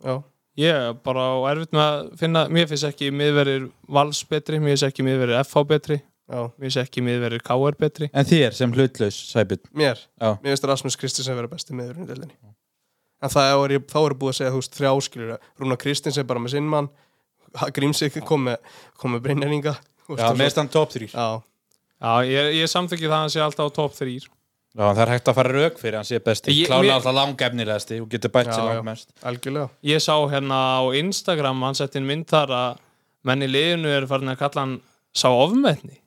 [0.04, 0.14] Já,
[0.60, 4.74] ég er bara á erfitt með að finna mér finnst ekki miðverir vals betri mér
[4.76, 5.96] finnst ekki miðverir FH betri
[6.28, 6.40] já.
[6.52, 8.10] mér finnst ekki miðverir KR betri.
[8.12, 9.64] En þér sem hlutlaus, Sæbjörn?
[9.72, 11.72] Mér, Já, mér finnst Rasmus Kristinsen vera besti
[12.06, 12.36] deildinni.
[13.22, 16.40] En það er, ég- þá er búið að segja, þú veist, þrjáskilur Rúna Kristinsen bara
[16.40, 16.90] með sinn mann
[17.76, 18.56] Grímsik kom með,
[18.98, 19.74] kom með Brynjar Inga
[20.06, 21.26] þú veist, Já og með svo- stann topp 3 Já,
[22.02, 24.14] já, ég, ég samþykki það að hann sé alltaf á top 3
[24.72, 26.52] Já, það er hægt að fara rauk fyrir hann sé besti.
[26.64, 28.68] Mér- alltaf langefnilegasti og getur bætt sér já.
[28.72, 29.10] langmest.
[29.22, 29.68] Algjörlega.
[29.84, 32.78] Ég sá hérna á Instagram hann sett inn mynd þar að
[33.28, 34.80] menn í liðinu er farin að kalla hann
[35.12, 35.98] sá ofmetni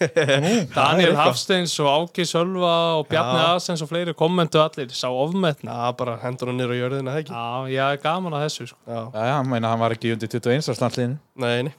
[0.76, 1.14] Daniel.
[1.16, 3.40] Hafsteins og Áki Sölva og Bjarni.
[3.56, 4.90] Asens og fleiri kommentu allir.
[4.92, 7.34] Sá ofmetni Já, bara hendur hann niður á jörðina, það ekki?
[7.36, 8.78] Já, ég er gaman að þessu sko.
[8.86, 11.74] Já, Já, hann meina hann var ekki undir 21 á slandliðinu nei, nei.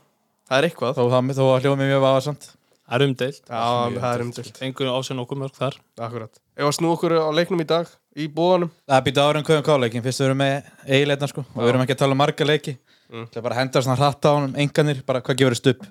[0.48, 0.98] Það er eitthvað.
[0.98, 2.50] Þó, það- þó að hljóða mig mjög vafasamt
[2.88, 3.64] það er umdeilt, Já,
[4.00, 5.80] það er umdilt einhvern ásinn okkur mörg þar.
[6.00, 6.40] Akkurat.
[6.58, 10.02] Ef að snú okkur á leiknum í dag Í bóðanum Það býta árum kvöðum káleikin,
[10.02, 12.74] fyrst við erum með eiginleitna sko, og við erum ekki að tala um marga leiki.
[13.12, 13.28] Mm.
[13.30, 15.86] Það er bara að henda svona hratt á honum, enganir, bara hvað gefur þess upp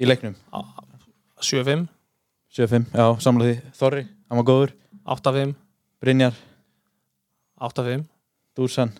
[0.00, 0.38] í leiknum
[1.42, 1.86] 7-5,
[2.52, 4.72] 7-5, já, samla því, Þorri, hann var góður.
[5.02, 5.54] 8-5
[6.02, 6.34] Brynjar,
[7.58, 8.04] 8-5,
[8.58, 8.92] Dúsan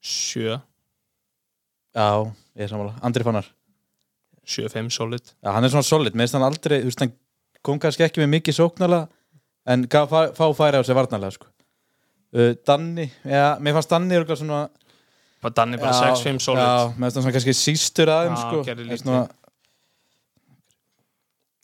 [0.00, 0.60] 7
[1.90, 2.06] Já,
[2.54, 3.48] ég er sammála, Andri Fannar.
[4.46, 5.32] 7-5 solid.
[5.42, 7.12] Já, hann er svona solid, með þess að hann aldrei, þú veist, hann
[7.66, 9.08] kom kannski ekki með mikið sóknarlega
[9.70, 11.50] en gaf fá, fá færi á sig varnarlega sko.
[12.38, 14.62] uh, Danni, já, mér fannst Danni örugglega svona
[15.56, 16.62] Danni bara já, 6-5 solid?
[16.62, 18.62] Já, með þess að svona kannski sístur aðeim Já, sko.
[18.66, 19.36] gerði En lítið.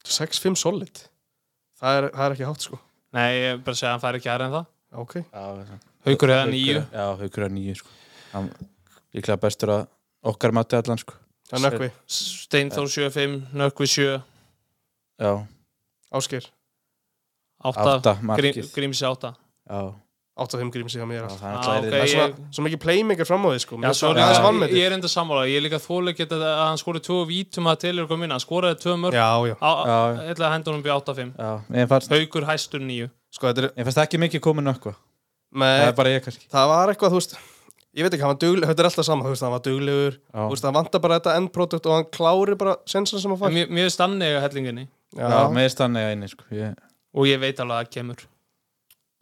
[0.07, 1.03] Svona, 6-5 solid.
[1.81, 2.79] Það er, það er ekki hátt sko.
[3.17, 4.67] Nei, ég er bara að segja að hann fær ekki aðra en það.
[5.03, 5.15] Ok.
[5.21, 5.45] Já,
[6.07, 7.89] Haukur Haukur- 9 Já, haukur er nýju sko.
[8.33, 8.51] Hann
[9.17, 9.87] líklega bestur að
[10.33, 11.15] okkar mati allan sko.
[11.51, 11.89] Það er nökkvi.
[12.17, 14.23] Steinþór 7-5, Nökkvi 7
[15.23, 15.33] Já,
[16.13, 16.49] Ásgeir.
[17.65, 18.67] 8, átta markið.
[18.75, 19.33] Grímsi 8
[19.67, 19.81] Já,
[20.37, 21.25] 8-5 gríms í hjá mér.
[21.33, 23.61] Það er Já, náttúrulega ok, Það er ég- svona, svo mikið playmaker fram á því
[23.65, 23.77] sko.
[23.81, 26.81] Mér er aðeins ég, ég er enda sammála, ég er líka þóleikett að, að hann
[26.83, 29.17] skori tvö vítum að ykkur minna, hann skoraði tvö mörg
[30.45, 34.03] að henda honum byrja 8-5 Já, ég fannst, Haukur hæstur nýju sko er ég fannst
[34.05, 36.49] ekki mikið komin nökkva Það með, er bara ég kannski.
[36.53, 37.37] Það var eitthvað, þú veist
[37.97, 40.19] ég veit ekki, hann var duglegur, þetta er alltaf sama hann var duglegur,
[40.69, 43.89] hann vantar bara þetta endprodukt og hann klári bara sensan sem hann fær Mér, mér
[43.89, 44.85] er stannega hellinginni.
[45.17, 46.75] Já, Já, með stannig einni sko ég,
[47.17, 48.27] og ég veit alveg að það kemur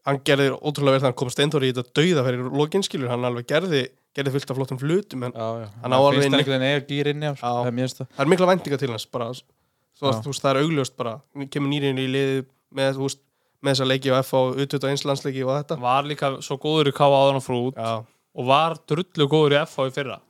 [0.05, 3.47] hann gerði ótrúlega vel þegar hann kom steintóri í þetta dauða fyrir lokinskilur, hann alveg
[3.51, 3.83] gerði
[4.15, 5.69] gerði fullt af flottum hlutum, en Já, já.
[5.83, 6.39] Hann á alveg inni.
[6.39, 7.35] einhvern veginn eiga gýr inni á.
[7.35, 7.51] Já.
[7.51, 11.15] Það er er mikla væntinga til hans bara, þú veist, það er augljóst bara
[11.51, 13.21] kemur nýrinn í liði með, veist,
[13.65, 15.81] með þessa leiki á F á utut og einslandsleiki og þetta.
[15.83, 19.57] Var líka svo góður í K áður hann frú út Já, og var drullu góður
[19.57, 20.21] í FH í fyrra.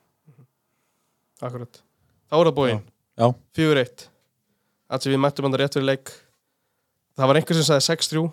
[1.45, 1.83] Akkurat.
[2.31, 2.83] Þá er það búinn,
[3.21, 4.09] Já, fjögur eitt.
[4.89, 6.15] Allt sem við mættum hann rétt fyrir leik.
[7.19, 8.25] Það var einhver sem sagði 6-3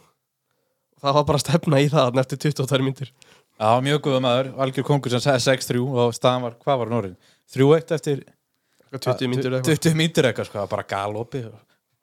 [1.01, 3.11] Það var bara stefna í það eftir 22 myndir
[3.61, 7.17] já mjög góða maður Algjör kongur sem sagði 6-3 og staðan var, hvað var Norrin?
[7.53, 8.23] 3-1 eftir
[8.91, 9.77] 20 myndir eitthvað.
[9.79, 11.45] 20 mínútur eitthvað sko, bara galopi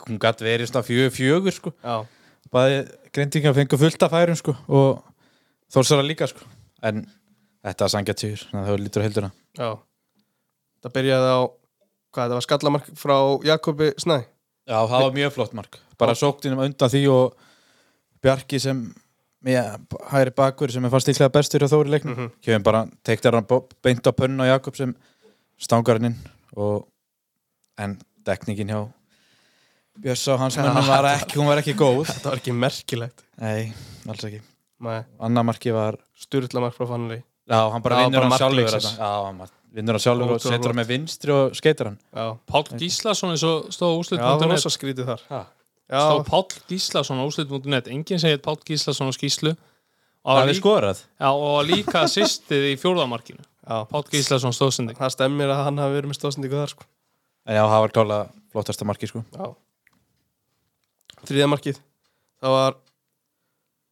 [0.07, 1.73] Hún gætt verið svona fjögur fjögur sko.
[1.83, 2.07] Já,
[2.55, 2.77] Bæði
[3.13, 5.03] grindingar fengu fullt af færum sko og
[5.69, 6.47] Þórsara líka sko.
[6.87, 7.03] En
[7.67, 9.05] þetta var sangja týr, það var lítur
[9.59, 9.69] já.
[10.79, 11.41] Það byrjaði á,
[12.15, 14.23] hvað þetta var skallamark frá Jakobi Snæ?
[14.69, 15.79] Já, það var mjög flott mark.
[15.99, 17.48] Bara sóktinum undan því og
[18.23, 18.83] Bjarki sem
[19.45, 22.17] hægri bakur sem er fast líklega bestur á Þóri leiknum.
[22.17, 22.31] Mhm.
[22.43, 23.47] kemur bara, teiktar hann
[23.83, 24.95] beint á pönnu á Jakob sem
[25.59, 26.19] stangar hann inn
[26.57, 26.87] og
[27.79, 28.89] en dekningin hjá
[29.99, 30.63] Björns á hans Já.
[30.63, 32.07] mönnum var ekki, hún var ekki góð.
[32.13, 33.25] Þetta var ekki merkilegt.
[33.41, 33.73] Nei,
[34.07, 34.41] alls ekki.
[34.79, 38.79] Nei, Anna marki var, Sturla mark frá Fannari já, hann bara vinnur hann sjálfur.
[38.79, 41.99] Já, hann bara vinnur hann sjálfur og setur hann með vinstri og skeitar hann.
[42.15, 45.25] Já, Páll Gíslason er svo stóð já það var rosa skrítið þar.
[45.27, 45.41] Já,
[45.89, 49.55] Já, stóð Páll Gíslason á úslit.net enginn segir Páll Gíslason á skíslu
[50.29, 50.99] það er líka, skorað.
[51.17, 53.41] Já, og líka assistið í fjórðamarkinu.
[53.65, 53.77] Já.
[53.89, 54.99] Páll Gíslason stóðsending.
[54.99, 56.89] Það stemmir að hann hafi verið með stóðsendingu þar sko.
[57.49, 58.19] En já, það var klála
[58.53, 59.25] flottasta marki sko.
[59.33, 59.49] Já.
[61.29, 61.81] Þriða markið
[62.39, 62.77] Það var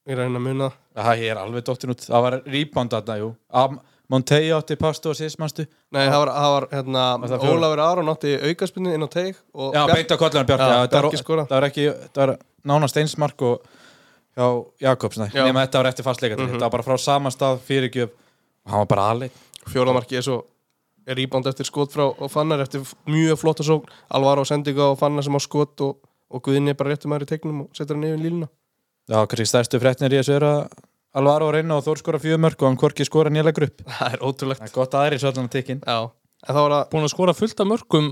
[0.07, 0.67] Ég reyna að muna.
[0.95, 2.05] Það er alveg dottin út.
[2.07, 3.31] Það var rebound þarna, jú.
[3.51, 7.47] Am- Montey átti pastu og sísmanstu Nei, það var, það var hérna það?
[7.51, 11.49] Ólafur Aron átti aukaspinnu inn á teig og Já, á Já, Já, var- Bjarki skorað.
[11.51, 12.37] Það var ekki Það var
[12.71, 13.63] nánast einsmark og
[14.37, 14.47] hjá
[14.87, 15.29] Jakobs nei.
[15.35, 15.45] Já.
[15.49, 16.53] nema þetta var eftir fastleika Mhm.
[16.55, 19.33] Þetta var bara frá sama stað fyrirgjöf og hann var bara aðleitt
[19.67, 20.45] Fjóra markið er svo
[21.07, 25.23] er rebound eftir skot frá og Fannar eftir mjög flotta sókn Alvaro sendinga og Fannar
[25.23, 25.97] sem á skot og,
[26.31, 28.49] og Guðinni bara réttum maður í tegnum og setur hann yfir líluna
[29.09, 30.69] Já, kannski stærstu fréttinir í þessu er að
[31.17, 34.25] Alvaro reyna og Þór skora fjögur mörg og hann korki skora nýlega grupp Það er
[34.27, 34.61] ótrúlegt.
[34.61, 35.99] Það er gott svo allan að tekinn Já,
[36.47, 38.11] en það var að búin að skora fullt af mörgum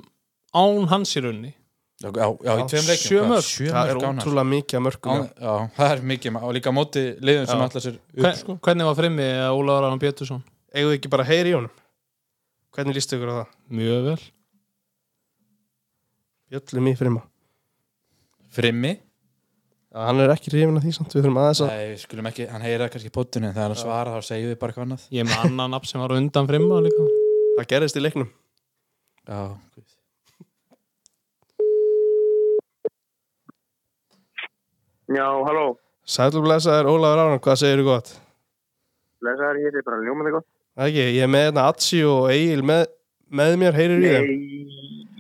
[0.55, 1.53] án hans í rauninni.
[2.03, 3.05] Já, já, já, í Já, tveim leikjum.
[3.09, 3.29] sjö Hvað?
[3.31, 3.47] mörk.
[3.49, 7.03] Sjö það er ótrúlega mikið að mörgum Án- Já, það er mikið og líka móti
[7.21, 7.65] liðum sem Já.
[7.69, 8.57] allar sér upp Hver, sko.
[8.65, 10.43] hvernig var frimmi Ólafur Aron Pétursson?
[10.75, 11.71] Eigum við ekki bara að heyri í honum?
[12.75, 13.49] Hvernig lístu ykkur á það?
[13.71, 14.23] mjög vel.
[16.51, 17.23] Bjöllum í frimma
[18.55, 19.04] Frimmi Já,
[19.95, 22.47] hann er ekki hrifin af því samt Við þurfum aðeins að Nei, við skulum ekki,
[22.51, 25.05] hann heyra kannski í pottinu en þegar hann svara þá segjum við bara eitthvað annað.
[25.15, 27.07] Ég er með annan nafn sem var undan frimma líka.
[27.59, 28.31] Það gerðist í leiknum.
[29.25, 29.39] Já,
[35.15, 35.65] Já, halló,
[36.09, 38.13] Sælblessaður Ólafur Aron, hvað segir þú gott?
[39.25, 40.47] lesaður hér er bara ljómandi gott.
[40.77, 42.83] Það ekki, ég er með hérna Atsi og Egil með,
[43.41, 44.27] með mér, heyrir í þeim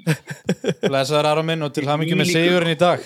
[0.04, 0.14] Nei,
[0.88, 3.04] Blesaður Aron minn og til hamingi með sigurinn í dag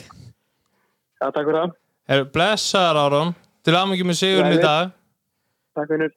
[1.19, 1.75] já, takk fyrir það.
[2.15, 3.35] er blessaður Aron
[3.67, 4.95] til aðmyggjum með sigurinn í dag
[5.79, 6.15] Takk fyrir.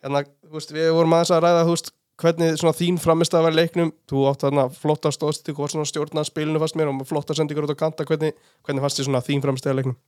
[0.00, 3.44] Hérna, þú veist, við vorum aðeins að ræða, þú veist, hvernig svona þín framist að
[3.48, 7.02] vera leiknum Þú átt þarna flotta stóðstík og var svona stjórnað spilinu fast mér og
[7.08, 8.32] flotta sendingur út á kanta Hvernig,
[8.64, 9.98] hvernig fannst þið svona þín framist að leiknum?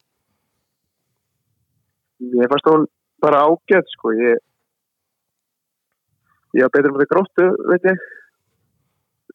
[2.22, 2.86] Ég fannst hún
[3.22, 4.12] bara ágætt, sko.
[4.14, 4.40] Ég,
[6.58, 8.04] ég var betur um þetta gróttu, veit ég.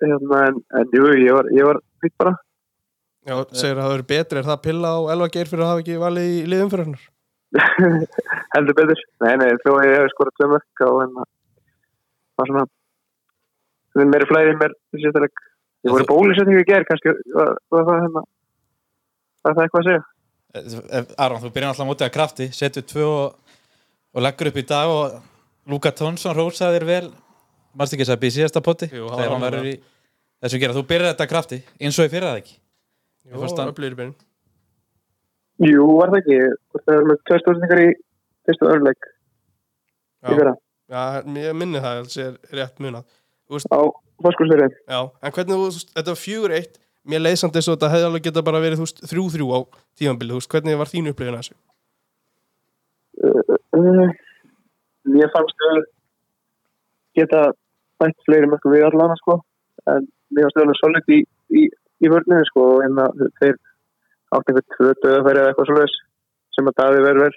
[0.03, 2.35] Hérna, en, en jú, ég var, ég var fýtt bara.
[3.27, 5.71] Já, segir að það verið betri, er það að pilla á Elva Geir fyrir að
[5.73, 7.05] hafa ekki valið í liðum fyrir hennar?
[8.55, 9.01] Heldur betur.
[9.23, 11.25] Nei, nei, þó að ég hef skorað tvö mörk á hérna.
[12.37, 12.63] Það svona,
[13.93, 15.43] það er meiri flæði mér í sérsta leik.
[15.87, 18.23] Ég voru bólusetningu í gerð, kannski, var, var það hérna,
[19.47, 20.05] var það eitthvað að segja?
[21.01, 23.57] Ef- Aron, þú byrjar alltaf mótið að krafti setur tvö og,
[24.15, 25.17] og leggur upp í dag og
[25.69, 27.07] Luka Tónsson rósaði þér vel
[27.77, 29.73] Marst ekki þess að býja síðasta potti þegar var hann verður í
[30.41, 32.55] þessum gera, þú byrjar þetta að krafti eins og ég fyrir það ekki
[33.27, 34.15] Jú, í byrjun
[35.67, 36.39] Jú, var það ekki.
[36.71, 37.87] Hvort það er með tvö stóðsendingar í
[38.47, 39.07] fyrstu örleik
[40.27, 40.55] Já,
[40.89, 41.01] já,
[41.43, 43.15] ég minni það, það er rétt munað
[43.71, 43.79] á
[44.23, 44.75] fórskursverið.
[44.89, 48.07] Já, en hvernig þú, þetta var fjögur eitt Mér leið samt þess að þetta hefði
[48.09, 49.59] alveg geta bara verið, þú veist, þrjú þrjú á
[50.35, 51.55] veist, hvernig var þín upplifin að þessu?
[53.23, 54.09] uh,
[55.07, 55.85] Mér fannst við
[57.17, 57.43] geta
[58.01, 59.37] bætt fleiri mörgum við allan sko
[59.87, 61.19] en mér fannst við alveg solid í,
[61.55, 61.63] í,
[62.03, 63.07] í vörninu sko og hérna
[63.41, 63.57] þeir
[64.35, 65.97] átti eitthvað tvö döðafæri eða eitthvað svoleiðis
[66.55, 67.35] sem að Daði verður vel.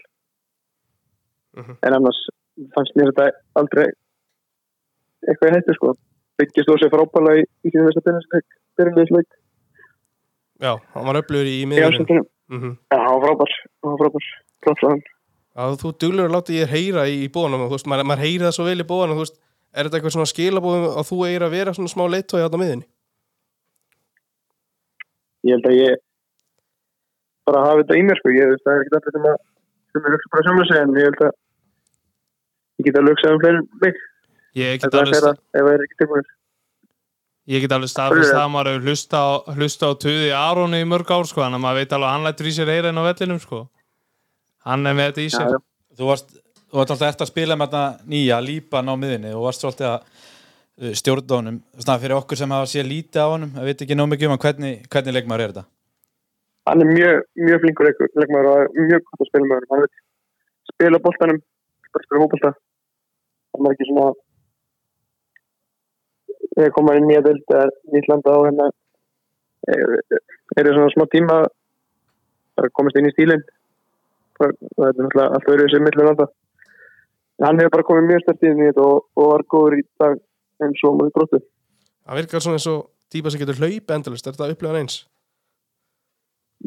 [1.61, 1.77] Mhm.
[1.83, 2.21] en annars
[2.75, 3.87] fannst mér þetta aldrei
[5.27, 5.95] eitthvað í hættu sko.
[6.39, 8.43] Byggist þú sér frábæla í, því að
[8.79, 9.31] byrjuleik
[10.61, 14.29] Já, hann var öflugur í miðurinn ásendunum mm Já, hann var frábær, hann var frábær.
[14.65, 15.03] Flott frá hann
[15.51, 18.45] Já, þú duglur að láta ég heyra í, í bóðanum þú veist, maður, maður heyri
[18.47, 18.87] það svo vel í
[19.21, 19.41] veist,
[19.75, 22.87] er þetta eitthvað svona skilabóðum að þú eigir að vera svona smá leittói á miðinni?
[25.47, 26.01] Ég held að ég
[27.49, 29.39] bara hafi þetta í mér sko, ég veist það er ekki allir sem að
[29.91, 31.33] sem er hugsa bara sjálf sig en ég held að
[32.81, 34.05] ég get að hugsa um fleiri mig,
[34.59, 36.29] Ég get alveg, það er tilbúin
[37.51, 40.89] ég get alveg staðfist það að maður hefur hlusta á, hlusta á tuði Aroni í
[40.89, 43.01] mörg ár sko, þannig að maður veit alveg að hann lætur í sér heyra inn
[43.01, 43.61] á vellinum sko.
[44.69, 45.49] Hann er með þetta í sér.
[45.49, 45.97] Já, já.
[45.99, 46.35] Þú varst,
[46.71, 49.89] þú varst alltaf eftir að spila með þetta nýja, lípan á miðinni og varst svolítið
[49.91, 50.29] að
[50.81, 53.99] uh, stjórna honum Þannig fyrir okkur sem hafa séð lítið á honum að veit ekki
[53.99, 55.67] nóg mikið um hann hvernig, hvernig leikmaður er þetta?
[56.71, 60.03] Hann er mjög, mjög flinkur leikmaður og mjög gott að spila með hann hann veit
[60.73, 61.41] spila boltanum
[61.91, 64.11] bara spila hópolta hann er ekki svona
[66.57, 68.69] þegar koma inn nýja dild eða nýtt landa á hérna
[69.69, 69.97] er,
[70.57, 71.41] er það svona smá tíma
[72.61, 73.45] bara komast inn í stílinn.
[74.41, 76.27] Þetta er náttúrulega allt öðru sem millir landa.
[77.41, 79.85] En hann hefur bara komið mjög stert inn í þetta og, og var góður í
[80.01, 80.19] dag
[80.67, 81.41] eins og múið gróttu
[82.07, 82.81] Það virkar svona eins og
[83.13, 84.97] típa sem getur hlaup endalist, er þetta upplifan eins?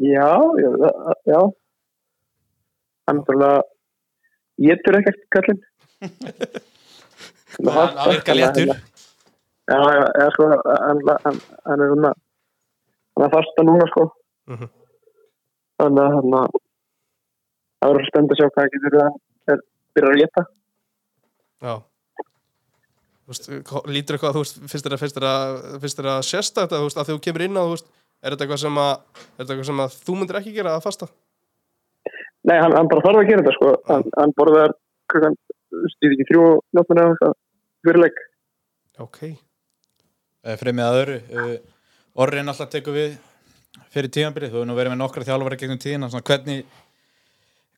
[0.00, 0.30] Já,
[0.62, 1.40] já, það- já.
[3.06, 3.62] Hann er náttúrulega
[4.64, 5.60] getur ekkert kallinn.
[7.64, 8.72] Hann hann virkar léttur
[9.64, 12.10] Já, já, já, sko, hann, er svona,
[13.16, 14.02] hann er fasta núna, sko.
[14.52, 14.68] Mhm.
[15.80, 16.58] Þannig að hann að,
[17.80, 19.16] það verður spennt að sjá hvað getur hann
[19.54, 19.62] er
[19.96, 20.44] byrjar að geta.
[21.64, 21.74] Já
[23.32, 23.50] veist,
[23.88, 26.80] lítur eitthvað, þú veist, finnst þér að, finnst þér að, finnst þér að sérsta þetta,
[26.80, 27.88] þú veist, að þú kemur inn á, þú veist,
[28.20, 28.92] er þetta eitthvað sem að,
[29.24, 31.08] er þetta eitthvað sem að þú myndir ekki gera að fasta?
[32.44, 33.72] Nei, hann, hann bara þarf að gera þetta, sko.
[33.88, 34.76] Hann, hann borðar,
[35.12, 35.38] klukkan,
[35.96, 37.36] stýði ekki þrjú nóttunni eða eitthvað,
[37.88, 38.22] fyrirleik.
[39.04, 39.20] Ok.
[40.44, 41.54] Eh, Fremið að öðru uh,
[42.20, 43.14] Orrin alltaf tekur við
[43.90, 46.66] fyrir tíðanbyrði, þú hefur nú verið með nokkra þjálfari gegnum tíðina, svona hvernig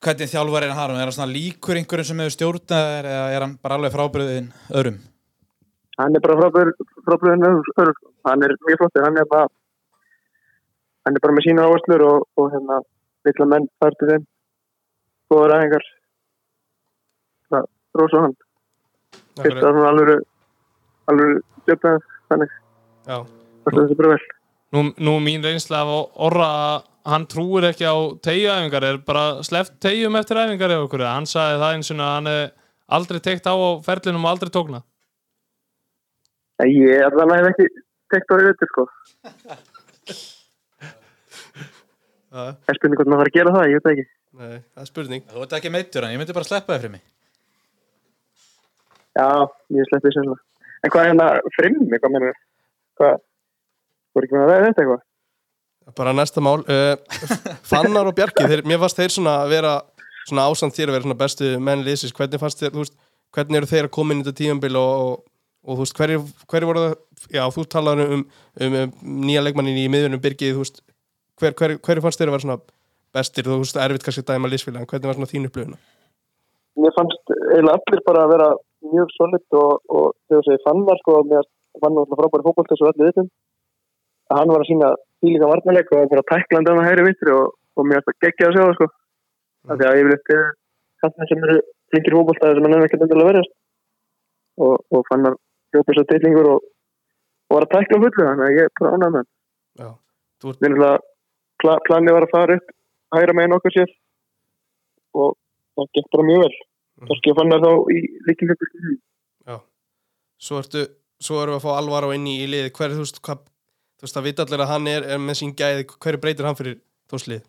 [0.03, 3.55] hvernig þjálfari er hann, er hann svona líkur einhverjum sem hefur stjórnað eða er hann
[3.63, 4.99] bara alveg frábriðin öðrum
[5.97, 6.73] hann er bara frábær
[7.05, 7.93] frábær öðru
[8.27, 9.47] hann er mjög flottir, hann er bara
[11.07, 12.81] hann er bara með sína áherslur og, og hérna
[13.27, 14.25] vilja menn þar til þeim.
[15.31, 15.85] Góður aðengar
[17.51, 18.35] það rosa hann.
[19.41, 20.25] Fyrst að hann alveg
[21.11, 22.59] alveg stjórnaði þannig.
[23.07, 24.21] Það er bara vel.
[24.75, 26.49] Nú, nú mín reynsla af orra
[27.07, 30.75] hann trúir ekki á tegjuæfingar er bara sleppt tegjum eftir æfingar
[31.07, 32.51] hann sagði það eins og hann hef
[32.97, 34.81] aldrei teikt á ferlinum og aldrei tókna
[36.63, 37.67] en ég er hef ekki
[38.13, 38.87] tekt á veitur sko
[42.31, 44.81] það er spurning hvort maður þarf að gera það, ég veit það ekki nei, það
[44.83, 45.23] er spurning.
[45.31, 47.03] Þú ert ekki meittur hann, ég myndi bara sleppa þér fyrir mig
[49.17, 49.27] já,
[49.77, 50.39] ég sleppi þessu svona.
[50.83, 52.41] en hvað er hérna frimmi, hvað mennur
[52.97, 53.21] hvað,
[54.13, 55.05] voru ekki með að veða þetta eitthvað
[55.95, 56.59] Bara næsta mál.
[56.67, 56.97] Uh,
[57.69, 59.73] Fannar og Bjarki, þeir, mér fannst þeir svona að vera,
[60.27, 62.15] svona ásamt þér að vera svona bestu menn liðsins.
[62.17, 62.97] Hvernig fannst þér, þú veist,
[63.35, 65.21] hvernig eru þeir að koma inn í þetta tíðanbíl og, og,
[65.67, 66.95] og þú veist, hverju, hverju voru það,
[67.35, 68.23] já, þú talaður um,
[68.63, 70.81] um, um nýja leikmannin í miðunum Birgið, veist,
[71.41, 72.59] hver, hver, hverju fannst þér að vera svona
[73.17, 75.79] bestir, þú veist, erfitt kannski að dæma liðsfélag, en hvernig var svona þín upplifuna?
[76.81, 78.47] mér fannst eiginlega allir bara að vera
[78.93, 81.47] mjög solid og, og þegar þú segir fannar sko, mér
[81.81, 83.29] fann náttúrulega frábæri fókbalt þessu öllu vitum.
[84.31, 84.91] Að hann var að sína
[85.23, 88.63] tílíka varnarleik og bara tæklandi á hægri vitri og, og mér það geggja að sjá
[88.63, 88.87] það sko.
[88.87, 89.71] Mm.
[89.71, 90.43] af því að ég vil eftir
[91.01, 91.57] kallin sem eru
[91.91, 93.47] flinkir fókbaltaði sem hann hefði ekkert endilega verið
[94.65, 95.37] og, og fannar
[95.73, 96.67] hljópa þess að deitlingur og,
[97.47, 99.19] og var að tækla fullu þannig að ég er bara ánægð með
[99.83, 99.97] hann.
[100.37, 101.05] Þú ert, alltaf
[101.63, 102.73] pla, planið var að fara upp
[103.17, 103.93] hægra meginn okkur sér
[105.17, 105.35] og
[105.77, 106.55] það gekk bara mjög vel.
[107.07, 109.57] Kannski að fannar þá í líkinleikur já,
[110.41, 110.87] svo ertu,
[111.21, 113.43] svo erum við að fá alvar á inn í, liði, hverju, þú veist, hvað,
[113.97, 116.57] þú veist, það vita allir að hann er, er með sín gæði, hverju breytir hann
[116.57, 116.79] fyrir
[117.11, 117.45] þóslið?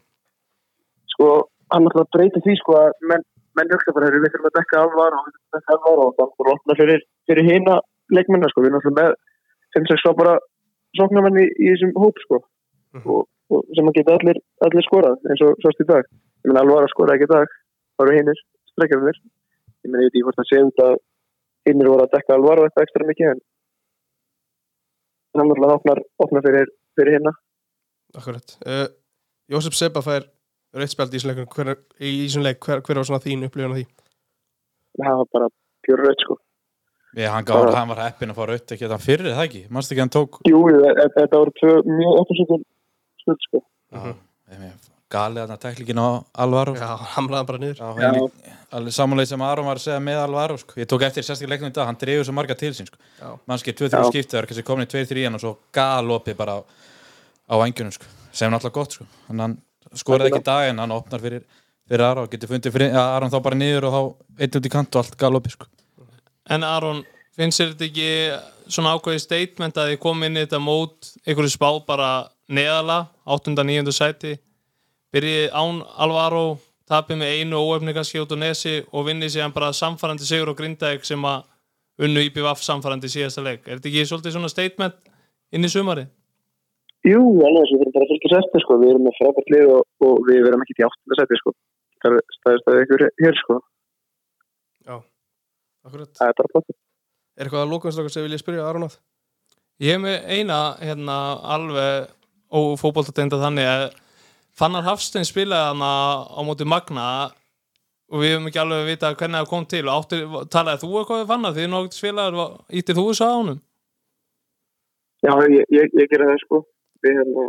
[1.18, 1.28] sko,
[1.74, 3.24] hann alltaf breytir því sko að menn,
[3.58, 6.52] menn hugsa bara við þurfum að dekka alvar og að dekka alvar og það er
[6.54, 7.78] opna fyrir, fyrir hina
[8.14, 9.16] leikmennar sko, við erum alltaf með
[9.76, 10.36] 5-6 svo bara
[10.98, 12.42] sóknarmenn í, í þessum hóp sko.
[12.96, 13.10] Mhm.
[13.14, 16.06] og, og sem að geta allir, allir skorað eins og sást í dag.
[16.44, 17.52] Ég menn alvar að skora ekki í dag.
[17.98, 18.40] Eru hinnir
[18.72, 19.18] strekkjafinir
[19.84, 20.96] ég menn ég veit ekki hvort það sé út að
[21.68, 23.42] hinnir voru að dekka alvar og eitthvað ekstra mikið en
[25.38, 27.32] hann alltaf opnar, opnar fyrir, fyrir hinna.
[28.16, 28.54] Akkurat.
[28.64, 28.88] Uh,
[29.52, 30.26] Jósef Seba fær
[30.74, 33.80] rautt spjald í þessum leik, hver, í þessum leik, hver, var svona þín upplifun af
[33.80, 33.86] því?
[34.98, 35.48] það var bara
[35.86, 36.36] pjör rautt sko
[37.16, 39.62] Ég, hann, gaf, hann var heppin að fá raut ekki þann fyrir, það ekki?
[39.72, 42.64] Manstu ekki hann tók jú, þetta þetta voru tvö mjög opasökun
[43.22, 44.72] snudd sko Já,
[45.08, 46.08] galið að það tæklingin á
[46.44, 47.70] Alvaro Já, hamlaði bara
[48.68, 50.76] alveg samanlega sem Aron var að segja með Alvaro sko.
[50.76, 52.98] ég tók eftir sérstaklega leiknum í dag, hann dreifur svo marga til sín sko.
[53.16, 53.30] Já.
[53.48, 54.10] mannski 2-3 Já.
[54.10, 56.62] skipti það er kannski komin í 2-3 og svo galopið bara á,
[57.48, 58.04] á vangjunum sko.
[58.32, 59.08] sem náttúrulega gott sko.
[59.30, 59.56] Hann
[59.96, 61.48] skoraði ekki í dag en hann opnar fyrir,
[61.88, 64.00] fyrir Aron og getur fundið fyrir, Aron þá bara niður og þá
[64.44, 65.70] einn út í kant og allt galopið sko.
[66.48, 67.02] En Aron,
[67.36, 71.52] finnst þér þetta ekki svona ákveði statement að þið kom inn í þetta mót einhverju
[71.52, 72.10] spá bara
[72.48, 73.52] neðala 8.
[73.52, 73.92] 9.
[73.92, 74.38] sæti
[75.12, 76.58] byrjið án Alvaro
[76.88, 80.58] tapið með einu óefni kannski út á nesi og vinnið síðan bara samfærandi sigur og
[80.60, 81.44] grindaðeg sem að
[82.04, 83.66] unnu IPVF samfærandi í síðasta leik.
[83.66, 84.96] Er þetta ekki svolítið svona statement
[85.52, 86.06] inn í sumari?
[87.06, 89.82] Jú, alveg, við erum bara að fylgja sætti sko, við erum með frábært lið og,
[90.06, 91.54] og við verum ekki í áttunda sætti sko.
[92.02, 93.58] Það er staðist að ykkur hér sko,
[95.88, 96.12] akkurat.
[96.18, 96.76] það er bara plott.
[97.38, 98.98] Er eitthvað að lókumstlokkar sem vilja spyrja Aron að?
[99.78, 101.16] Ég hef með eina hérna
[101.54, 102.08] alveg
[102.58, 103.84] og fótboltateinda þannig að
[104.58, 105.90] Fannar Hafstein spilaði hana
[106.34, 107.04] á móti Magna
[108.08, 110.90] og við höfum ekki alveg að vita hvernig það kom til og áttir, talaði þú
[110.98, 112.46] eitthvað við Fannar því þið náttúrulega spilaði,
[112.80, 113.60] íttir þú þessu á honum?
[115.26, 116.62] Já, ég, ég, ég gera það sko,
[117.04, 117.46] við hérna,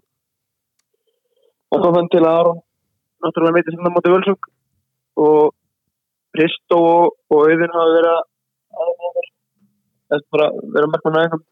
[1.70, 2.62] það kom þann til að Aron,
[3.26, 4.50] náttúrulega meiti sinna móti Völsung
[5.26, 5.56] og
[6.36, 8.29] Kristó og, og Auðun hafa verið að
[8.78, 9.32] aðeins
[10.10, 11.46] eftir bara vera með með einhverjum.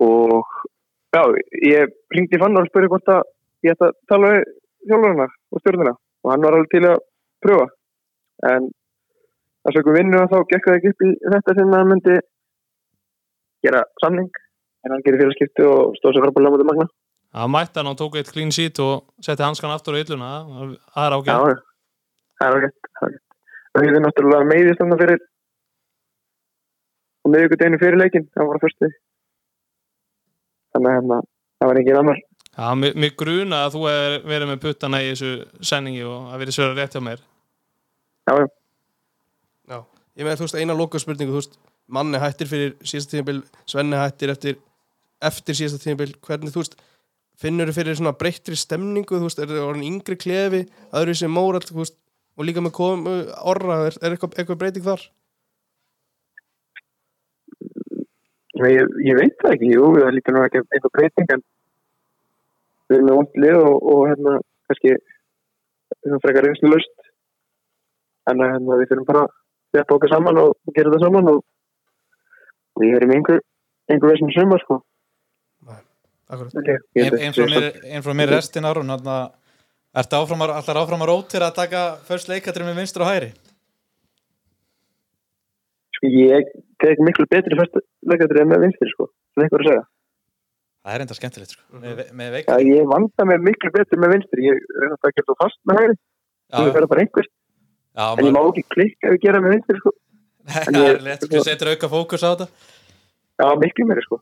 [0.00, 0.56] Og
[1.14, 1.22] já,
[1.68, 3.22] ég ringdi Fannar og spurði hvort að
[3.66, 4.44] ég ætti að tala við
[4.88, 7.02] þjálfurina og stjórnina og hann var alveg til að
[7.44, 7.66] pröfa.
[8.50, 8.70] En
[9.64, 12.16] það sögum vinnu og þá gekk það ekki upp í þetta sem hann myndi
[13.66, 14.30] gera samning
[14.86, 16.90] en hann gerir félagskipti og stóð sér frábæðilega mútið magna.
[17.30, 21.04] Það mætti hann og tók eitt clean sheet og setti hanskan aftur á ylluna það
[21.04, 21.34] er ágætt.
[21.34, 21.60] já.
[22.40, 22.78] það er ágætt.
[22.88, 23.29] það er ágætt.
[23.78, 25.20] Hefði náttúrulega meiðist þannig fyrir
[27.24, 28.90] og miðvíkudeginu fyrir leikin, það var fyrstu.
[30.74, 31.18] Þannig að hérna,
[31.60, 32.22] það var engin annar.
[32.50, 35.30] Já, mig gruna að þú er verið með puttana í þessu
[35.70, 37.22] senningi og að verið svöra rétt hjá mér.
[38.26, 38.46] Já, já.
[39.70, 39.78] Já.
[40.18, 41.58] Ég með þú veist eina lókumspurningu, þú veist,
[41.90, 44.58] manni hættir fyrir síðasta tímabil, Svenni hættir eftir,
[45.30, 46.76] eftir síðasta tímabil, hvernig þú veist,
[47.40, 50.64] finnur þú fyrir svona breyttri stemningu, þú veist, er það orðin yngri klefi,
[51.00, 51.96] öðru sem móral, þú veist,
[52.38, 53.16] og líka með komu
[53.52, 55.06] orra, er, er eitthvað, eitthvað breyting þar?
[58.60, 61.44] Ég, ég veit það ekki, jú, það lítur nú ekki eitthvað breyting en
[62.90, 64.34] við erum með vondlið og, og hérna,
[64.68, 67.06] kannski hérna frekar reynslu löst
[68.30, 71.42] en hérna, við fyrir bara að þetta okkar saman og, gera þetta saman og,
[72.76, 73.42] og ég er með einhver
[73.90, 74.82] einhver veist með sumar, sko
[76.30, 76.52] Akkurat.
[76.54, 76.78] okay.
[76.94, 79.32] Ein, ein, frá mér, ein frá mér restin Aron þannig
[79.90, 83.30] að áfram að, allar áfram að rótir að taka först leikatri með vinstur og hæri?
[86.06, 89.82] Ég tek miklu betri fyrst leikadrið með vinstri, sko sem einhver að segja.
[90.80, 91.64] Það er enda skemmtilegt sko.
[91.82, 94.46] með, með veik Já, ég vanda mig miklu betri með vinstri.
[94.46, 95.96] Ég er náttúrulega ekki svo fast með hægri.
[96.50, 99.52] Já, ég verða bara einhvers, já, en ég má ekki klikka ef ég gera með
[99.58, 99.92] vinstri, sko.
[100.50, 102.48] Það ég- er létt sko, setur auka fókus á þetta.
[103.40, 104.18] Já, miklu meiri, sko.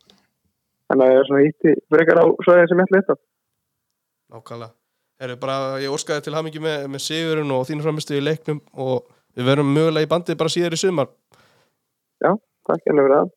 [0.90, 3.18] Þannig að ég er svona ítti frekar á svæðin sem ég ætla þetta
[4.28, 4.72] Nákvæmlega.
[5.18, 9.08] Herru, bara ég óskaði til hamingi með, með Sigurinn og þínu framistu í leiknum og
[9.38, 11.08] við verum mögulega í bandið bara síðar í sumar.
[12.68, 13.28] Takk hérna fyrir það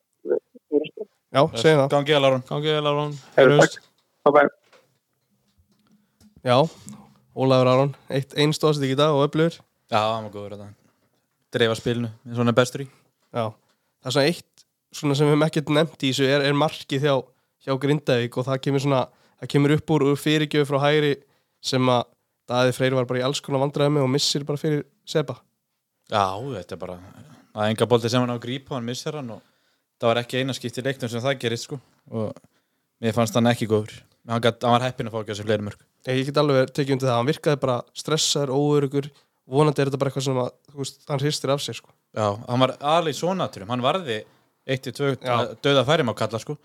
[1.32, 1.86] Já, segjum það.
[1.94, 3.78] Gangi að Aron Gangið vel Aron, Herru, heyrjumst.
[4.26, 4.50] Bye bye
[6.44, 6.56] Já,
[7.32, 9.56] Ólafur Aron, eitt einn stóðsett ekki í dag og öflugur.
[9.88, 10.68] Já, hann var góður þetta
[11.56, 12.88] Dreifa spilinu, eins og hann er bestur í
[13.32, 16.58] Já, það er svona eitt svona sem við hefum ekkert nefnt í þessu er, er
[16.60, 17.14] markið hjá,
[17.64, 19.02] hjá Grindavík og það kemur svona,
[19.40, 21.14] það kemur upp úr, úr fyrirgjöf frá hægri
[21.62, 22.04] sem að
[22.50, 25.36] Daði Freyr var bara í alls konar vandræði með og missir bara fyrir Seba.
[26.10, 26.26] Já,
[26.58, 29.44] þetta er bara er enga bolti sem hann á að grípa, hann missar hann og
[30.02, 31.78] það var ekki eina skipt í leiknum sem það gerist sko.
[32.10, 32.34] Og
[33.02, 34.02] mér fannst hann ekki góður.
[34.28, 36.96] Hann, gat, hann var heppinn að fá ekki þessi fleiri mörg Ég, get alveg tekið
[36.96, 39.08] undir það, hann virkaði bara stressaður, óörugur,
[39.50, 40.48] vonandi er þetta bara eitthvað sem að,
[40.78, 41.90] veist, hann hristir af sér sko.
[42.18, 44.16] Já, hann var alveg í svona turum hann varði
[44.66, 45.36] 1-2 Já.
[45.62, 46.56] döða færi má kalla sko.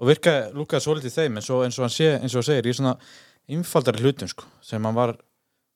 [0.00, 2.68] Og virkaði lúkaði svolítið í þeim en svo eins og hann sé, eins og segir
[3.50, 5.16] einfaldari hlutum sko sem hann var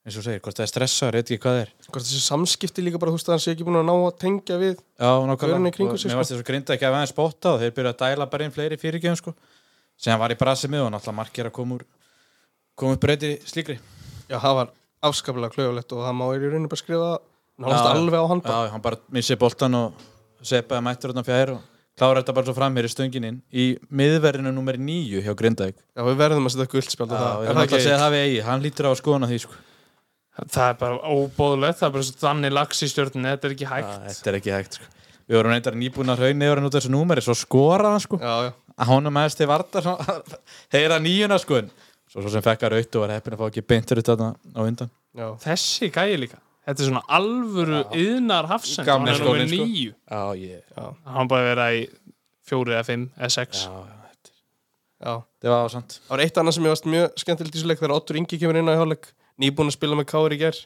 [0.07, 2.85] eins og hann segir, hvort það er stressaður, ekki hvað það er Hvort þessi samskipti
[2.87, 4.77] líka bara, þú veist, að hann sé ekki búin að ná að tengja við.
[5.03, 7.93] Já, nákvæmlega, og mér varst þess að grinda ekki að aðeins spotta og þeir byrjuðu
[7.93, 9.35] að dæla bara inn fleiri fyrirgjöfum sko
[9.99, 11.85] sem hann var í brasi með og náttúrulega margir að koma úr
[12.79, 13.79] koma upp breyti slíkri
[14.31, 14.71] Já, það var
[15.11, 17.11] afskaplega klöfulegt og það má í rauninu bara skrifa
[17.59, 18.61] nánast Já, alveg á hann bara.
[18.67, 20.07] Já, hann bara missi boltan og
[20.47, 23.67] sepaði mættur þarna fjær og klára þetta bara svo fram hér í stönginin í
[24.01, 27.49] miðverðinu nummer 9 hjá Grindavík Já, við verðum að setja guldspjald á Já, það ég
[27.49, 28.03] það náttúrulega að segja ekki?
[28.05, 29.57] það við eigi, hann lítur á að skoðana því sko.
[30.37, 33.71] Það er bara óbóðulegt, það er bara svo þannig lags í stjórninu, þetta er ekki
[33.71, 33.89] hægt.
[33.89, 34.91] Já, Þetta er ekki hægt sko.
[35.27, 36.21] Við vorum nýbúin að
[36.61, 38.19] hann út af þessu númeri, svo skoraði hann sko.
[38.21, 39.83] Já, já að honum aðeins til varta
[40.75, 41.61] heyra nýjuna sko
[42.07, 44.29] svo, svo sem fekk að raut og var heppin að fá ekki beintur út þarna
[44.37, 46.41] á undan Já, Þessi gæi líka.
[46.67, 48.89] Þetta er svona alvöru yðnar hafsend.
[48.91, 49.67] Hann er skólinn, sko.
[50.43, 51.85] já, Hann bara vera í
[52.47, 53.67] fjóri eða fimm eða sex.
[54.97, 57.81] Það var ásand Það var eitt annað sem ég varst mjög skemmtilegt í þessu leik
[57.83, 59.11] þegar Ottur Ingi kemur inn á hjáleik
[59.43, 60.61] nýbúin að spila með Kári í ger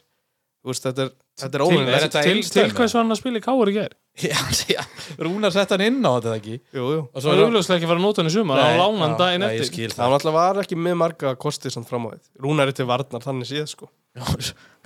[0.61, 2.63] Þú veist, þetta er, þetta er óvinnilegt þetta Til, einsdæmi?
[2.69, 3.95] til hvers var hann að spila í káur í gær?
[4.21, 4.37] Já,
[4.75, 4.81] já,
[5.25, 6.57] Rúnar sett hann inn á þetta ekki?
[6.77, 6.99] Jú, jú.
[7.09, 9.15] Og Það er auðvitað ekki að fara að nota hann í sumar, hann lána hann
[9.17, 9.95] daginn eftir.
[9.95, 12.87] Það var alltaf var ekki með marga kostið samt fram á því Rúnar er til
[12.91, 13.89] varnar þannig síð sko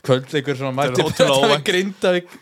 [0.06, 2.38] Kvöldleikur svona mætti ótrúlega þetta við Grindavík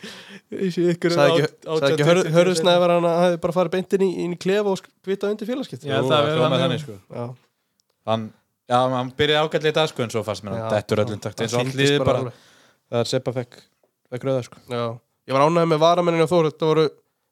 [0.54, 4.08] Sagði ekki, sagði ekki hör, hörðusnæði var hann að hafi bara farið beint inn í,
[4.24, 6.64] inn í klefa og kvita undir félagskipt Já, það er hljómað þannig.
[6.64, 6.96] þannig sko.
[7.10, 7.24] Já,
[8.10, 8.26] Hann,
[8.70, 11.40] já, hann byrjaði ágætlega í dag sko en svo fannst mér hann dettur öllum takt
[11.40, 12.20] eins og það allt liðið fyndist bara
[12.92, 13.56] það er Seppa fekk
[14.14, 14.60] fekk rauða sko.
[14.70, 14.82] Já,
[15.30, 16.50] ég var ánægð með varamennin og Þór.
[16.52, 16.84] Þetta voru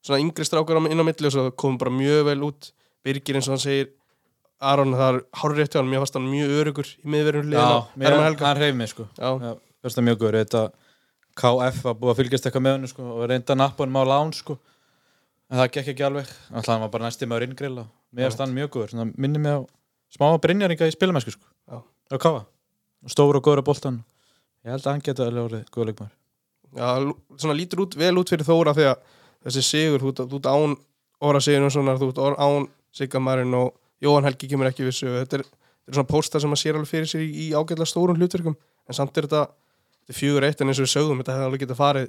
[0.02, 2.72] svona yngri strákar inn á milli og svo komum bara mjög vel út.
[3.04, 3.92] Birgir eins og hann segir
[4.62, 7.52] Aron, það er hárið rétt hjá hann, mér fannst hann mjög örugur í miðverjum
[9.82, 11.62] Já, liðina mér, Hermann Helga hann reyf mig sko Já, Já, fyrst það mjög góður
[11.62, 14.04] þetta KF var búið að fylgjast eitthvað með hennu sko, og reynda að hann á
[14.04, 14.58] lán sko.
[15.50, 16.28] en það gekk ekki alveg.
[16.52, 19.52] Alltaf hann var bara næsti með að ringrilla finnst hann mjög góður, Svona minni mig
[19.52, 19.60] á
[20.12, 21.46] smá brinjaringa í spilamennsku sko.
[21.68, 22.44] Á KF,
[23.08, 24.04] stóru og góður á boltan
[24.64, 26.10] ég held að hann geta alveg orðið góð leikmar
[26.72, 26.88] Já,
[27.36, 28.96] svona lítur út, vel út fyrir Þóra að
[29.44, 30.76] þessi sigur, þú ert- án
[31.22, 35.08] Óra sigur og svona, þú ert án Siggamarinn og Jóhann Helgi kemur ekki við sig
[35.08, 37.86] þetta er, þetta er svona póstar sem maður sér alveg fyrir sér í, í ágætlega
[37.88, 38.56] stórum hlutverkum
[38.88, 39.48] en samt er þetta,
[40.02, 42.08] þetta er fjögur eitt en eins og við sögum, þetta hefði alveg getað farið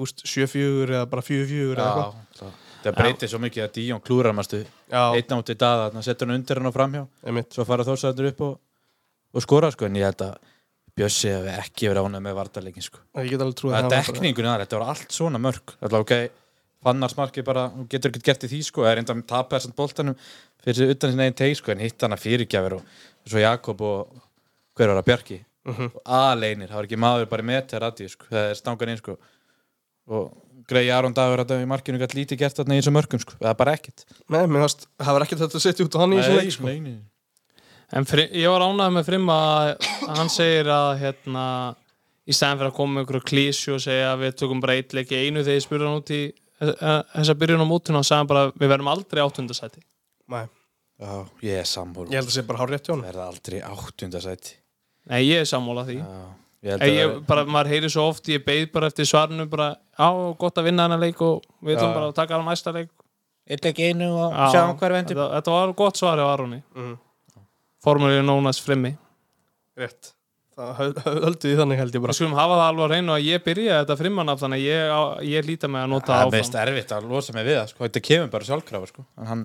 [0.00, 2.52] þú veist, sjö fjögur eða bara fjögur fjögur eða eitthvað.
[2.80, 4.36] það, breytir svo mikið að Díón klúrar
[4.88, 7.02] Já, einn átt í dag, að setja hann undir hann og framhjá.
[7.26, 7.52] Einmitt.
[7.52, 8.54] Svo fara þórsættur upp og,
[9.36, 10.34] og skora sko, en ég held að
[10.96, 12.98] Bjössi hefði ekki verið ánægð með vartarleikin sko.
[13.14, 13.22] Það
[13.78, 16.14] er dekningunni þar, þetta var allt svona mörg Alltaf ok,
[16.82, 20.16] fannarsmarki bara getur ekkert gert í því sko, það er enda að tapa þessant boltanum
[20.64, 21.28] fyrir utan sinna
[25.66, 25.90] einn að Bjarki Mhm.
[25.94, 28.96] og aleinir, það var ekki maður bara með til radíu sko, það er stangan inn
[29.02, 29.16] sko
[30.08, 30.30] og
[30.70, 33.50] Gregi Aron Dagur þetta í markinu gætt lítið gert þarna í þessum mörgum sko, það
[33.50, 36.12] er bara ekkert Nei, mér fannst, það var ekkert þetta að setja út á hann
[36.12, 36.64] í þessu leik sko.
[36.66, 36.98] nei, nei.
[37.92, 39.70] En fri, ég var ánægð með Frim að
[40.06, 41.44] að hann segir að hérna,
[42.24, 45.10] í stæðan fyrir að koma einhverju klísju og segja að við tökum bara eitt leik
[45.10, 46.20] í einu þegar ég spurði hann út í
[46.60, 49.82] eh, þessa byrjun á mótuna og sagði bara við verðum aldrei áttundasæti.
[50.30, 50.46] Nei,
[51.00, 53.26] Já, ég er samból ég held að það sé bara hár rétt hjá hann verða
[53.32, 54.54] aldrei áttundasæti
[55.10, 55.96] Nei, ég er sammála því.
[56.00, 56.20] Já,
[56.62, 59.46] ég held Ég, að ég, bara, maður heyri svo oft, ég beið bara eftir svarinu
[59.50, 60.08] bara, á,
[60.38, 62.90] gott að vinna hennar leik og við ætlum bara að taka á næsta leik.
[63.50, 66.62] eitt ekki einu og Já, sjáum hver vendur þetta, þetta var gott svar hjá Aroni.
[66.76, 66.96] Mhm.
[67.84, 68.92] Formulið nónast Frimmi.
[69.78, 70.12] Rétt
[70.60, 73.12] Það höld- höldu því þannig held ég Við bara skulum hafa það alveg að reyna
[73.16, 76.20] að ég byrja þetta Frimmanaf þannig að ég, á- ég líta með að nota Það
[76.20, 76.36] er áfram.
[76.36, 77.84] mest erfitt að losa mig við það sko.
[77.88, 79.04] Þetta kemur bara sjálfkrafa sko.
[79.18, 79.44] En hann,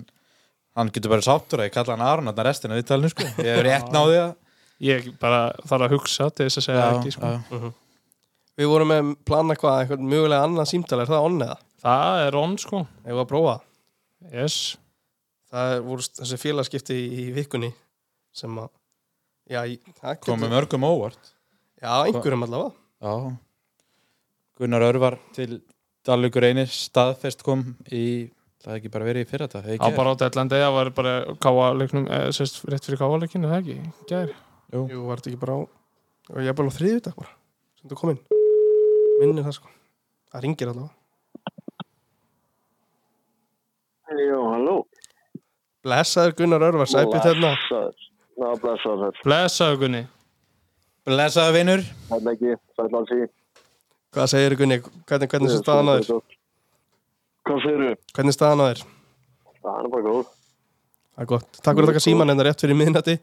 [0.76, 3.24] hann getur bara sáttur að ég kalla hann Aron þarna restina við talinu sko.
[3.40, 4.34] Ég hef rétt náði það
[4.84, 7.30] Ég bara þarf að hugsa til þess að segja það ekki sko.
[7.32, 7.70] já.
[8.56, 11.56] Við vorum með plana hvað, eitthvað mögulega annað símtal er það onn eða?
[11.86, 13.64] Það er on sko Ég var að prófa það.
[14.32, 14.58] yes.
[15.52, 17.72] Það er voru þessi félagskipti í, í vikunni
[18.36, 18.70] sem að
[19.46, 21.32] Já, í- það Komið mörgum óvart
[21.80, 22.72] Já, einhverjum allavega
[23.06, 23.36] Já
[24.56, 25.60] Gunnar Örvar til
[26.06, 27.62] Dalvíkur einir staðfest kom
[27.92, 28.30] í
[28.62, 31.14] það hefði ekki bara verið í fyrra þetta á bara á Deadlandi það var bara
[31.42, 33.76] káa leiknum eh, sérst, rétt fyrir káa leikinu það ekki
[34.10, 34.32] Gær.
[34.74, 35.60] Jú, var þetta ekki bara á
[36.26, 37.32] og ég er bara á þriðu dag bara
[37.80, 38.22] sem þú kom inn
[39.20, 39.70] Minnir það sko
[40.32, 40.94] Það ringir allavega
[44.16, 44.74] Já, halló.
[45.86, 48.04] Blessaður Gunnar Örvar, sæpið hérna Blessaður.
[48.36, 49.20] Ná, blessaður þær.
[49.26, 50.02] blessaðu Gunni
[51.06, 53.20] Blessaðu vinur Þetta ekki, sæl alls í.
[54.16, 54.78] Hvað segir Gunni?
[55.06, 56.22] Hvernig, hvernig er staðan að þér?
[57.46, 57.90] Hvað segirðu?
[58.16, 58.84] Hvernig er staðan að þér?
[59.66, 60.30] Það er bara góð.
[61.16, 63.16] Það er gott Takk fyrir að taka síman hérna rétt fyrir miðnætti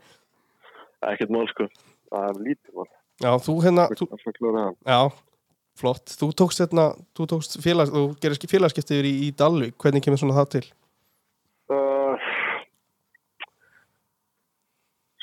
[1.11, 1.67] Ekkert mál, sko.
[2.13, 2.91] Það er lítið, mál.
[3.21, 4.07] Já, þú hérna þú.
[4.89, 4.99] Já,
[5.79, 6.85] flott Þú tókst hérna,
[7.17, 10.63] þú tókst félags þú gerir félagskipti yfir í, í Dalvík Hvernig kemur svona það til?
[11.73, 12.25] Uh,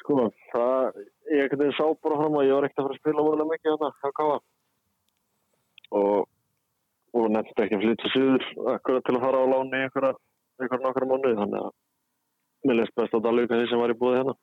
[0.01, 1.01] sko, það,
[1.35, 3.51] ég ekkert eða sá bara fram að ég var ekkert að fara að spila múlega
[3.51, 4.39] mikið þarna, hjá Káa.
[6.01, 6.29] Og,
[7.19, 10.15] og nefndi ekki að flytja síður akkurat til að fara á láni einhverja,
[10.87, 11.71] nokkra mánuði, þannig að
[12.67, 14.37] mér leist best á Dalvík að því sem var í búið hérna.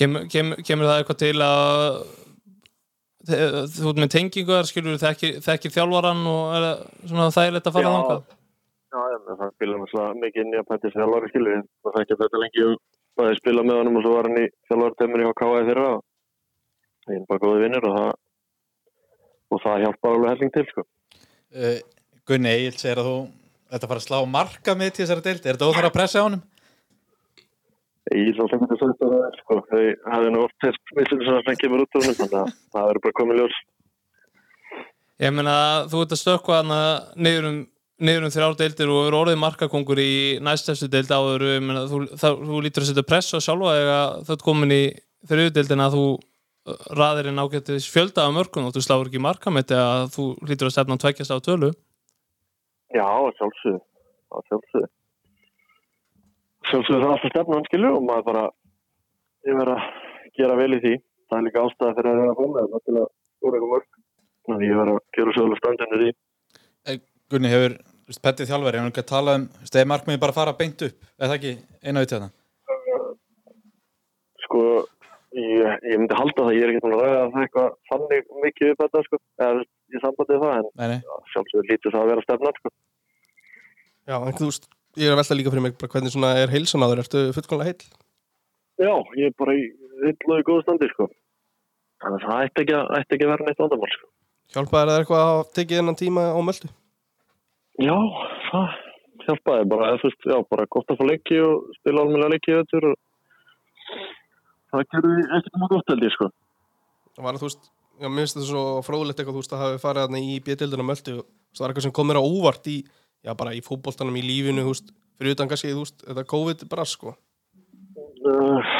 [0.00, 1.70] Kemur, kemur, kemur það eitthvað til að
[3.74, 6.68] þú ert með tengingu þar skilur þekkir, þekkir þjálfaran og er
[7.10, 8.22] það þægilegt að fara þangað?
[8.90, 12.40] Já, já, það spila náttúrulega mikið inn í að pæti þjálfari skilur það fækja þetta
[12.44, 12.78] lengi og
[13.20, 16.00] bæði spila með honum og svo var hann í þjálfartemur hjá KAI þeirra og
[17.04, 18.10] það er bara góði vinnir og það
[19.50, 20.86] og það hjálpa alveg helling til sko.
[21.60, 21.78] uh,
[22.26, 23.20] Gunni Egil segir að þú
[23.70, 25.44] Þetta fara að slá marka með til þessari deild?
[25.44, 26.40] Er þetta óþar að pressa á honum?
[28.10, 29.56] Ég sagt að það er sko.
[29.70, 32.88] Þau hafði nú oft þess mislir sem það kemur út úr honum þannig að það
[32.88, 33.58] verður bara komið ljós.
[35.20, 35.58] Ég meina,
[35.92, 36.80] þú ert að stökkva hana
[37.14, 37.60] niður um,
[38.00, 42.00] niður um þrjár deildir og eru orðið markakongur í næstæstu deild áður ég meina, þú,
[42.18, 44.82] það, þú lítur að setja press á sjálfa eða þú ert komin í
[45.30, 49.22] þriðu deildin að þú uh, raðir inn ágættis fjölda af mörgum og þú sláur ekki
[49.22, 51.70] markamætti að þú lítur að stefna tveikjast á tölu
[52.90, 54.88] Já, að sjálfsögðu.
[56.70, 56.74] Að.
[56.74, 58.44] Sjálfsögðu það er alltaf stefnan skilu og maður bara
[59.46, 59.86] verður að
[60.38, 60.94] gera vel í því.
[61.30, 63.88] Það er líka ástæða fyrir að reyna að fóna það til að skóra eitthvað mörg.
[64.48, 66.10] Þannig ég verður að gera svolítið standinu því.
[67.30, 67.78] Gunni hefur
[68.18, 71.28] Pettið þjálfari, er ekki að tala um stegi markmiði bara að fara beint upp Er
[71.30, 71.52] það ekki
[71.84, 72.38] eina auðvitað þetta?
[74.42, 74.62] Sko,
[75.38, 78.82] ég, ég myndi halda það, ég er ekki að ræða það eitthvað þannig mikið upp
[78.82, 80.96] þetta, sko, eða ég sambandi við það, en
[81.34, 82.74] sjálfsögur lítur það að vera stefnat, sko.
[84.10, 84.66] Já, en þú veist,
[84.98, 87.70] ég er að velta líka fyrir mig hvernig svona er heilsan á þér, ertu fullkomlega
[87.70, 87.82] heil?
[88.80, 89.62] Já, ég er bara í
[90.02, 91.04] hillu og í góðu standi, sko.
[92.00, 94.06] Þannig að það ætti ekki, ætti ekki að vera neitt vandamál, sko.
[94.50, 96.68] Hjálpaði þér eitthvað að tekið þennan tíma á möldu?
[97.80, 97.96] Já,
[98.50, 98.66] það
[99.26, 102.56] hjálpaði bara, eða þú veist, já, bara gott að fá leiki og spila almennilega leiki
[102.56, 102.94] þetta og
[104.70, 106.26] það gerði ekkert mjög gott held ég, sko.
[107.14, 107.64] Það var að þú veist,
[108.00, 110.02] já, mér finnst þetta svo fróðlegt eitthvað, þú veist, að hafi farið
[113.20, 116.86] mér já, bara í fótboltanum, í lífinu, veist, fyrir utan kannski, veist, þetta COVID bara,
[116.88, 117.14] sko.
[118.20, 118.70] Uh,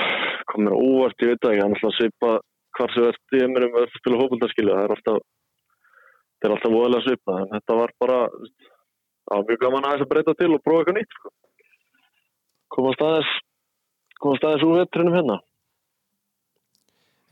[0.49, 2.33] kom mér á óvart, ég veit ekki, það er alltaf svipa
[2.79, 5.21] hvar sem ert í heiminum að spila hópuldarskilu, það er alltaf
[6.41, 10.11] það er alltaf voðalega svipa, en þetta var bara það var mjög gaman aðeins að
[10.15, 11.33] breyta til og prófa eitthvað nýtt, sko.
[12.71, 13.33] Komast aðeins
[14.21, 15.41] komast aðeins úr vetrinum hérna.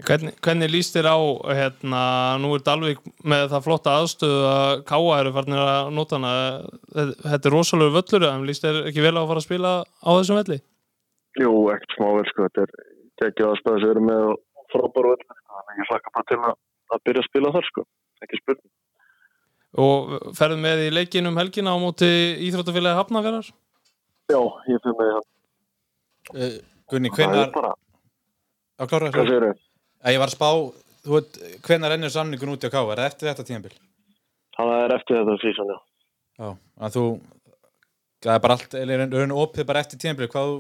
[0.07, 1.19] Hvernig, hvernig líst þér á
[1.59, 2.01] hérna,
[2.39, 6.35] nú er Dalvik með það flotta aðstöðu að Káa eru farnir að nota hana
[6.95, 10.11] þetta er rosalega völlur, en líst þér ekki vel á að fara að spila á
[10.15, 10.61] þessum velli?
[11.43, 12.73] Jú, ekkert smável, sko, þetta er
[13.25, 16.57] geggjað aðstæði sem erum með og frábæru öll, þannig ég hlakka bara til að,
[16.95, 17.87] að byrja að spila þar, sko,
[18.23, 18.73] ekki spurning.
[19.83, 22.09] Og ferðu með í leikin um helgina á móti
[22.47, 23.51] Íþróttafélagi Hafnafjörðar?
[24.31, 24.39] Já,
[24.71, 25.31] ég fyrir með það.
[26.39, 27.59] uh, Gunni, Það er
[28.79, 29.59] á klára þau?
[29.99, 30.49] Að ég var að spá,
[31.07, 33.75] þú veit, hvenar ennur samningun út í að ká, er það eftir þetta tímabil?
[34.59, 35.79] Það er eftir þetta sísón, já.
[36.39, 36.49] Já,
[36.87, 37.05] að þú
[38.25, 40.55] það er bara allt, er raun og opið bara eftir tímabil hvað,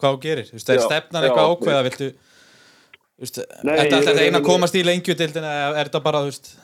[0.00, 4.22] hvað gerir, þú veist, er Já, stefnan eitthvað ákveða, viltu þú veist, er þetta alltaf
[4.22, 6.54] eina að komast í lengjudildin eða er þetta bara, þú veist,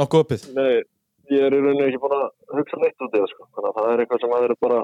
[0.00, 0.46] nokkuð opið?
[0.56, 0.70] Nei,
[1.32, 2.26] ég er í rauninni ekki búin að
[2.56, 3.48] hugsa neitt út í það, sko.
[3.56, 4.80] Þannig að það er eitthvað sem að vera bara,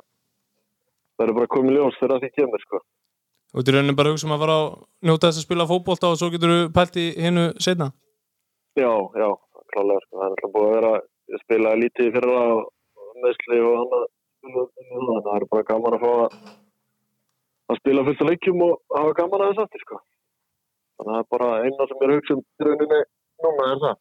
[1.16, 2.82] það er bara komið ljós fyrir að því kemur, sko.
[3.52, 4.66] Þú ert í rauninni bara að hugsa um að fara að
[5.08, 7.86] njóta þess að spila fótbolta og svo getur þú pælt í hinnu setna?
[8.76, 8.90] Já,
[9.22, 9.28] já,
[9.72, 10.16] klálega, sko.
[10.18, 10.92] Það er alltaf búið að vera,
[11.32, 12.64] ég spilaði lítið í fyrra og
[13.22, 15.22] meðsli og að spila í það.
[15.26, 16.36] Það er bara gaman að fá að,
[17.72, 20.00] að spila fullt af leikjum og hafa gaman að þess aftur, sko.
[20.96, 23.00] Þannig að það er bara eina sem ég er að hugsa um í rauninni
[23.46, 23.96] núna er það.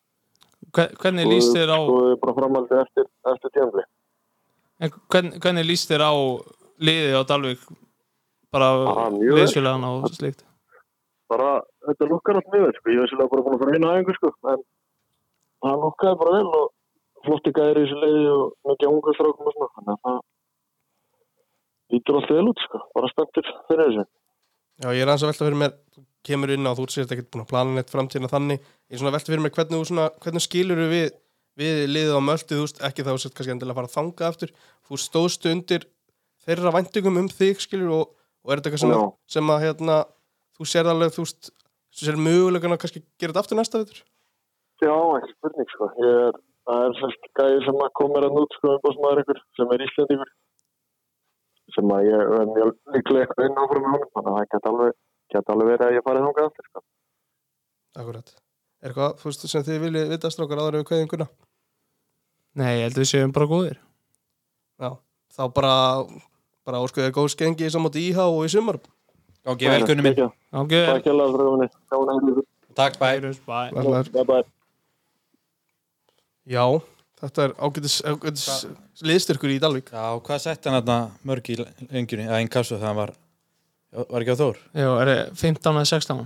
[0.75, 3.83] Hver- Hvernig líst þér á Svo er bara framhaldið eftir, eftir tímafli.
[4.83, 6.13] en hvernig, hvernig líst þér á
[6.83, 7.61] liðið á Dalvik
[8.55, 10.43] bara Ah, liðsfélagan og slíkt?
[11.29, 11.49] bara,
[11.87, 12.91] þetta lukkar allt mjög vel, sko.
[12.93, 14.29] Ég veist alveg bara búin að fara einu aðeingu, sko.
[14.53, 14.61] En
[15.65, 16.65] það lukkaði bara vel og
[17.25, 19.71] flotti gæri í þessu leiði og mikið ungu strákum og svona.
[19.75, 20.19] Þannig að það
[21.95, 22.81] lítur allt vel út, sko.
[22.95, 24.05] Bara spenntur fyrir þessu.
[24.83, 27.29] Já, ég er aðeins að velta fyrir mér, þú kemur inn á, þú sést ekkert
[27.31, 29.87] búin að plana neitt framtíðina þannig, ég er svona að velta fyrir mér hvernig, þú
[29.89, 31.05] svona, hvernig skilur við,
[31.61, 34.27] við liðið á möldu, þú veist, ekki þá sett kannski endilega að fara að þanga
[34.33, 34.51] aftur,
[34.89, 35.85] þú stóðstu undir
[36.45, 38.11] þeirra væntingum um þig, skilur, og,
[38.45, 40.01] og er þetta eitthvað sem, sem að, hérna,
[40.55, 41.25] þú sér alveg, þú
[42.05, 44.03] sér mögulegan að kannski gera þetta aftur næsta vitur?
[44.83, 45.89] Já, ekki spurning, sko.
[46.03, 49.39] Ég er, það er sérst gæði sem að koma mér að nút, sko, umbásmaður ykkur,
[49.57, 50.33] sem er Íslandíkur.
[51.75, 54.71] Sem að ég er mjög líklega eitthvað inn áfram með honum, þannig að það geta
[54.73, 54.97] alveg,
[55.33, 56.85] geta alveg verið að ég farið þangað aftur, sko.
[57.95, 58.35] Akkurat.
[58.83, 61.27] Er eitthvað, þú veist, sem þið viljið vita strákar áður við kveðinguna?
[62.59, 63.79] Nei, ég held að við séum bara góðir.
[64.83, 64.89] Já,
[65.35, 65.75] þá bara,
[66.65, 68.79] bara óskuðið góð skengi í sammátti íhá og í sumar.
[69.45, 70.17] Ok, vel Gunni minn,
[70.51, 71.13] Takk hjá
[73.93, 74.37] það, að takk, bæ.
[76.45, 76.63] Já,
[77.21, 78.47] þetta er ágætis, ágætis
[79.05, 79.93] liðstyrkur í Dalvík.
[79.93, 83.13] Já, hvað sett hann þarna mörg í lengjunni, eða einn kassu þegar hann var
[83.95, 84.59] var ekki á Þór?
[84.75, 86.25] Já, er það 15 eða 16?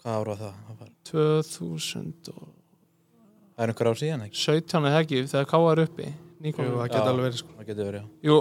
[0.00, 0.56] Hvað ára var það?
[0.66, 4.40] Það var, 2017 það er einhver ár síðan, ekki?
[4.80, 6.08] eða ekki þegar Káa er uppi
[6.40, 7.54] Jú, það geta alveg verið sko.
[7.58, 8.36] Það getur verið, já Jú,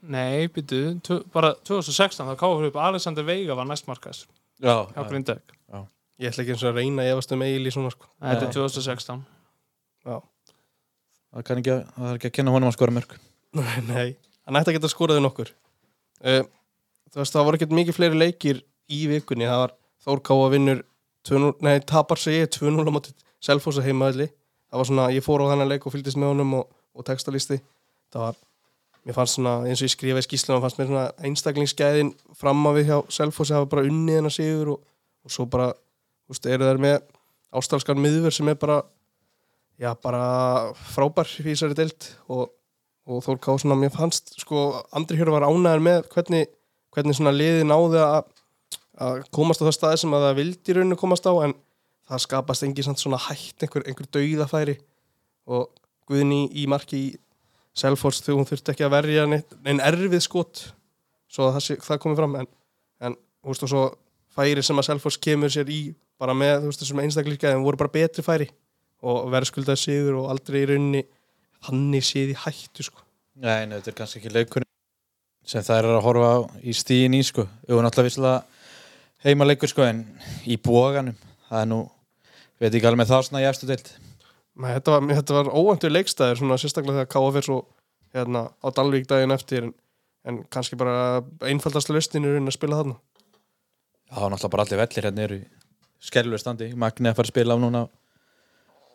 [0.00, 0.80] Nei, býtu,
[1.34, 4.24] bara 2016 þá káður upp Alexander Veiga var næstmarkas
[4.60, 5.56] Já, hjá Grindæk
[6.20, 8.08] Ég ætla ekki eins og að reyna að efast um Egil í svona sko.
[8.20, 8.54] Þetta er Já.
[8.58, 9.22] 2016
[10.04, 13.14] það kann ekki að, það er ekki að kenna honum að skora mörg
[13.90, 14.08] Nei,
[14.46, 15.52] hann ætti að geta skoraði nokkur.
[16.20, 16.44] Uh,
[17.10, 19.48] Þú veist, það voru ekkert mikið fleiri leikir í vikunni.
[19.48, 19.72] Það var
[20.04, 20.84] Þór Káa vinnur
[21.26, 24.28] 2-0 Nei, tapar sig ég 2-0 á móti Selfossi heimaðli
[24.70, 27.58] Það var svona, ég fór á þennan leik og fylgdist með honum og, og textalisti.
[28.14, 28.36] Það var,
[29.06, 32.90] mér fannst svona eins og ég skrifaði skýsluna fannst mér svona einstaklingsgæðin fram á við
[32.90, 34.86] hjá Selfossi það var bara unnið hennar sigur og,
[35.24, 35.70] og svo bara,
[36.26, 36.96] þú veist, eru þær með
[37.60, 38.82] ástalskan miðver sem er bara
[39.80, 40.24] já, bara
[40.92, 42.50] frábær í þessari deild og
[43.10, 46.50] og Þór Ká svona, mér fannst sko, Andri Hjörður var ánæður með hvernig,
[46.94, 48.28] hvernig svona liði náði að,
[49.00, 51.56] að komast á það staði sem að það vildi í rauninu komast á en
[52.10, 54.76] það skapast engi samt svona hætt einhver, einhver dauðafæri
[55.50, 55.70] og
[56.10, 57.10] Guðni í marki í
[57.76, 60.62] Selfors þegar hún þurfti ekki að verja neinn erfið skot
[61.30, 62.38] svo að það, það komið fram.
[62.40, 62.48] En,
[63.06, 63.84] en þú veist og svo
[64.34, 65.80] færi sem að Selfors kemur sér í
[66.20, 68.50] bara með þú veist þessum einstaklingsgæðum voru bara betri færi
[69.00, 71.04] og verðskuldaði sigur og aldrei í rauninni
[71.64, 73.04] þannig séð í hættu sko.
[73.40, 74.66] Nei, nei, þetta er kannski ekki leikur
[75.48, 77.46] sem það er að horfa í stíðin í sko.
[77.68, 78.42] Jú, náttúrulega visslega
[79.24, 80.04] heimaleikur sko en
[80.48, 81.16] í bóganum
[81.48, 81.80] það er nú,
[82.60, 83.90] veit ekki alveg það svona í efstu deild
[84.60, 87.30] Nei, þetta var, þetta var óvæntur leikstæðir svona sérstaklega þegar K.A.
[87.36, 87.60] fyrir svo
[88.16, 89.72] hérna, á Dalvík daginn eftir en,
[90.28, 92.98] en kannski bara einfaldast lausninu að spila þarna
[94.10, 95.38] Já, náttúrulega bara allir vellir hérna eru
[96.02, 97.84] skellu standi, Magni að fara að spila á núna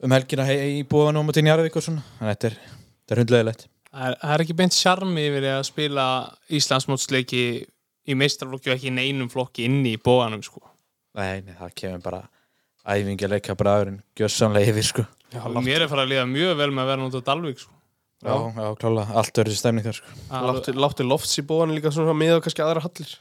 [0.04, 3.24] um helgina hei, í bóganum og til Njarðvík og svona, en þetta er, þetta er
[3.24, 6.06] hundlegilegt Það er, það er ekki beint sjarmi yfir að spila
[6.52, 7.44] Íslandsmótsleiki
[8.06, 10.60] í meistarflokki og ekki í neinum flokki inni í bóðanum sko.
[11.16, 12.20] Nei, nei, það kemur bara
[12.84, 15.06] æfingi að leika bara aðurinn gjössanlega yfir sko
[15.44, 17.72] og mér er farið að líða mjög vel með að vera út á Dalvík sko.
[18.26, 20.14] Já, já, klála, allt verður þessi stemning þar sko.
[20.32, 23.12] Alveg- láttu, láttu lofts í bóðan líka svona með og kannski aðra hallir.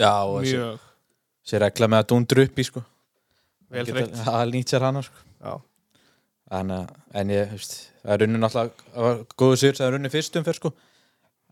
[0.00, 0.80] Já, og þessi, mjög
[1.44, 2.82] þessi regla með að dundru upp í sko.
[3.70, 4.16] Vel Geta- þreytt.
[4.24, 5.22] Það nýtt sér hana sko.
[5.44, 5.54] Já.
[6.54, 7.72] en, uh, en ég, veist,
[8.04, 10.72] það er runni náttúrulega það var góðu sigur, það er runni fyrstum fyrr sko.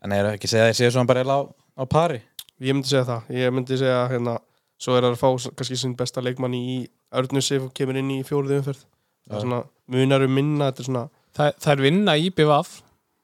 [0.03, 2.19] En ég er ekki að segja að ég sé svona bara eiginlega á, á pari.
[2.61, 4.35] Ég myndi segja það, ég myndi segja hérna,
[4.79, 8.11] svo er það að fá s- kannski sinn besta leikmann í Örnusif og kemur inn
[8.11, 8.83] í fjóruðu umferð
[9.29, 9.61] það er svona,
[9.95, 11.03] munar um minna þetta er svona,
[11.37, 12.75] það, það er vinna í BVF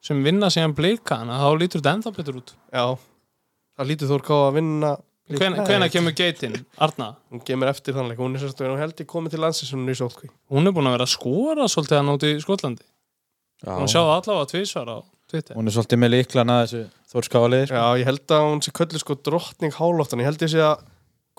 [0.09, 2.53] sem vinna síðan blika þannig að þá lítur þetta ennþá betur út.
[2.71, 2.85] Já
[3.79, 4.95] það lítur Þór Ká að vinna
[5.29, 7.11] Hven, hvenær kemur geitin, Arna?
[7.29, 9.93] hún kemur eftir þannleik, hún er sérstaklega hún held ég komið til landsins hún er
[9.93, 12.81] í sótkví Hún er búin að vera að skora svolítið hann út í Skotlandi.
[13.61, 14.97] Já, Hún sjáði allavega tvísvar á
[15.29, 15.53] Twitter.
[15.59, 16.81] Hún er svolítið með líklan að þessu
[17.13, 17.77] þórskáliði sko.
[17.77, 20.81] Já, ég held að hún sé köllu sko drottning hálóftan, ég held ég sé að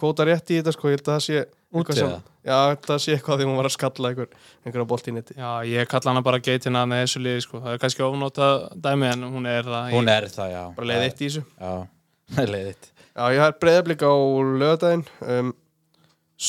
[0.01, 3.01] kvóta rétt í þetta sko, ég held að það sé eitthvað Úti sem, já, það
[3.05, 4.31] sé eitthvað því hún var að skalla einhver,
[4.67, 7.61] einhverja bolt í netti Já, ég kalla hana bara geitina með þessu liði sko.
[7.63, 10.63] Það er kannski ofnóta dæmi en hún er það hún er það, já.
[10.79, 11.45] Bara leið eitt í þessu.
[11.61, 11.75] Já,
[12.55, 12.91] leið eitt.
[13.07, 14.15] Já, ég har breyðablík á
[14.65, 15.55] lögadaginn um,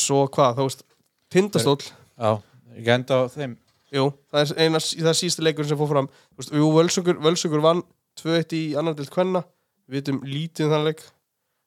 [0.02, 0.84] svo hvað, þú veist
[1.32, 1.86] tindastóll,
[2.18, 2.32] Já,
[2.74, 3.56] ekki enda á þeim.
[3.92, 7.64] Jú, það er eina það er síðasta leikur sem fór fram, þú veist, Völsungur Völsungur
[7.64, 7.86] vann
[8.22, 9.46] 2-1 í annar dild kvenna,
[9.86, 11.04] við vitum lítið um þann leik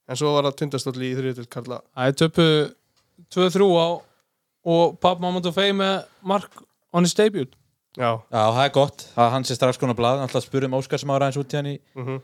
[0.09, 1.80] en svo var það tindastóll í þriðið dild karla.
[1.94, 2.46] Það er töpu
[3.34, 3.88] 2-3 á
[4.64, 6.62] og Papp Mamadou Fey með mark
[6.94, 7.52] on his debut.
[7.94, 10.24] Já, Já, það er gott, það hann sé strax konar blað.
[10.24, 12.22] Alltaf spurðum Óskar sem ára eins út í hann í mhm.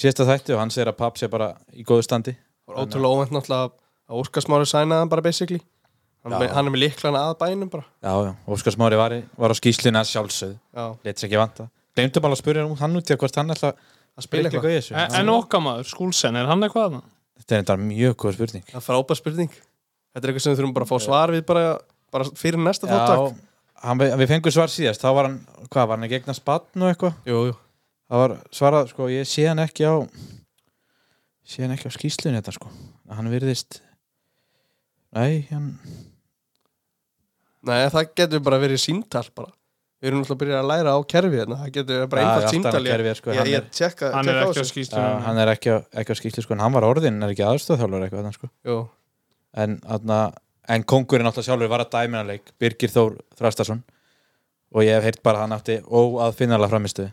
[0.00, 2.36] síðasta þætti og hann segir að papp sé bara í góðu standi.
[2.64, 5.60] Það var ótrúlega óvænt náttúrulega að Óskar Smári sænaði hann bara basically.
[6.24, 7.86] Hann, með, hann er með liklana að bænum bara.
[8.00, 11.40] Já, já, Óskar Smári var, í- var á skýslinu að sjálfsögð, Já, let sér ekki
[11.40, 11.68] vanta.
[11.96, 14.68] Gleymdu bara að spyrja um hann út í að hvort hann ætla að spila eitthvað.
[14.68, 14.96] í þessu.
[14.96, 15.32] En,
[15.64, 17.02] maður, Skúlsen, er hann eitthvað þarna?
[17.40, 18.64] Þetta er enda mjög góð spurning.
[18.68, 19.54] Það er frábær spurning.
[20.10, 21.64] Þetta er eitthvað sem við þurfum bara að fá svar við bara,
[22.12, 23.38] bara fyrir næsta Já, þáttak
[23.84, 25.38] hann, við fengum svar síðast, þá var hann,
[25.68, 27.18] hvað, var hann að gegna spann og eitthvað?
[27.28, 27.56] Jú, jú.
[28.10, 29.94] Það var svarað, sko, ég sé hann ekki á
[31.50, 32.72] sé hann ekki á skýslunni þetta, sko.
[33.10, 33.80] Hann virðist
[35.16, 35.72] Nei, hann
[37.66, 39.52] Nei, það getur bara verið síntal bara
[40.00, 41.56] Við erum náttúrulega að byrja að læra á kerfi hérna.
[41.60, 44.44] Það getur bara einfalt alltaf kerfi, sko, Ég, hann ég er- tjekka, Hann er á
[44.48, 45.20] ekki á þessu.
[45.26, 45.78] hann er ekki á,
[46.16, 48.48] skýslu sko, en hann var orðinn, er ekki aðstofþjálfur eitthvað þannig, sko.
[48.64, 48.78] Jú,
[49.60, 50.32] en, atna,
[50.68, 53.82] en kongurinn alltaf sjálfur var að dæmina leik Birgir Þór Þrastarsson.
[54.72, 57.12] Og ég hef heyrt bara að hann átti óaðfinnalega framistuði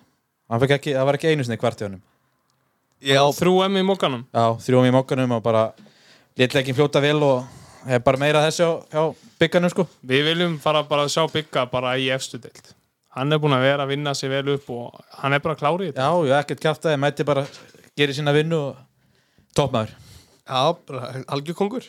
[0.50, 2.02] hann það var ekki einu sinni kvart í honum.
[3.04, 5.74] Já, Þrjú M í mókanum já, þrjóum í mokkanum og bara
[6.38, 7.44] litleikin fljóta vel og
[7.86, 9.04] hef bara meira þessi á,
[9.38, 9.86] á bygganum sko.
[10.08, 12.74] Við viljum fara bara að sjá bygga bara í efstu deild.
[13.18, 15.92] Hann er búin að vera að vinna sig vel upp og hann er bara klárið
[15.92, 16.06] þetta.
[16.06, 17.44] Já, ég ekkert kæft að ég mæti bara
[17.98, 18.82] gera sína vinnu og
[19.58, 19.94] toppmaður.
[20.48, 21.88] Já bara algjör kongur.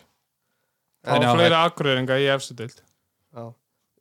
[1.04, 2.78] Það já, var fleiri akkurýringa í efstu deild.
[3.34, 3.48] Já.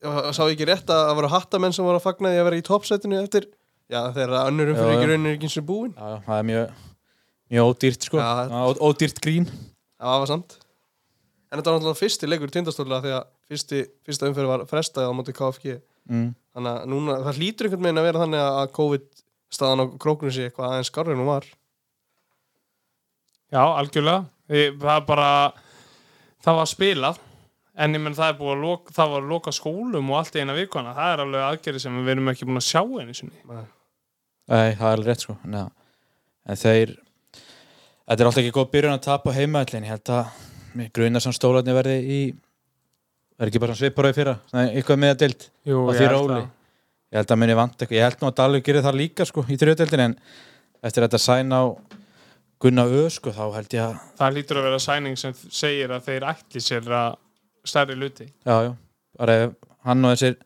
[0.03, 2.59] Já, Sá ekki rétt að það voru hattamenn sem voru að fagna því að vera
[2.59, 3.49] í toppsætinu eftir?
[3.87, 4.93] Já, umfyrir Já, já.
[4.93, 5.91] ekki raunin er ekki eins og búin.
[5.95, 6.79] Já, já, það er mjög
[7.47, 8.19] mjög ódýrt sko.
[8.19, 8.63] Já.
[8.87, 9.47] Ódýrt grín.
[9.97, 10.57] Það var samt
[11.47, 15.15] En þetta var náttúrulega fyrsti leikur tindastóla því að fyrsti, fyrsta umferð var frestaði á
[15.15, 15.77] móti KFG
[16.11, 16.27] mm.
[16.57, 19.05] Þannig að núna, það hlýtur einhvern veginn að vera þannig að COVID
[19.53, 21.45] staðan á krókunum sé eitthvað aðeins skarri en hún var.
[23.53, 24.23] Já, algjörlega.
[24.49, 25.27] Það er bara
[26.43, 27.21] það var spilað.
[27.77, 30.33] En ég menn það er búið að loka, það var að loka skólum og allt
[30.39, 33.17] í eina vikuna, það er alveg aðgerið sem við erum ekki búin að sjá einu
[33.19, 33.43] sinni.
[33.45, 35.37] Nei, það er alveg rétt sko.
[35.45, 35.67] Nei.
[36.47, 36.97] En þeir
[38.07, 40.35] Þetta er alltaf ekki góð byrjun að tapa á heimaðallin Ég held að
[40.95, 42.19] grunar sem stólarni verði í
[43.37, 44.35] verði ekki bara svipar á í fyrra?
[44.55, 45.47] Nei, eitthvað með að dild
[45.77, 46.47] og því það.
[47.07, 47.97] Ég held að minni vant eitthvað.
[47.97, 50.15] Ég held nú að Dalvik gerir það líka sko í þriðdeldin en
[50.83, 51.63] eftir þetta sæn á
[52.61, 56.09] Gunna Ö sko þá held ég að Það lítur að vera sæning sem segir að
[56.09, 57.17] þeir ætli sér að
[57.67, 59.49] stærri luti já, já,
[59.85, 60.37] hann og þessir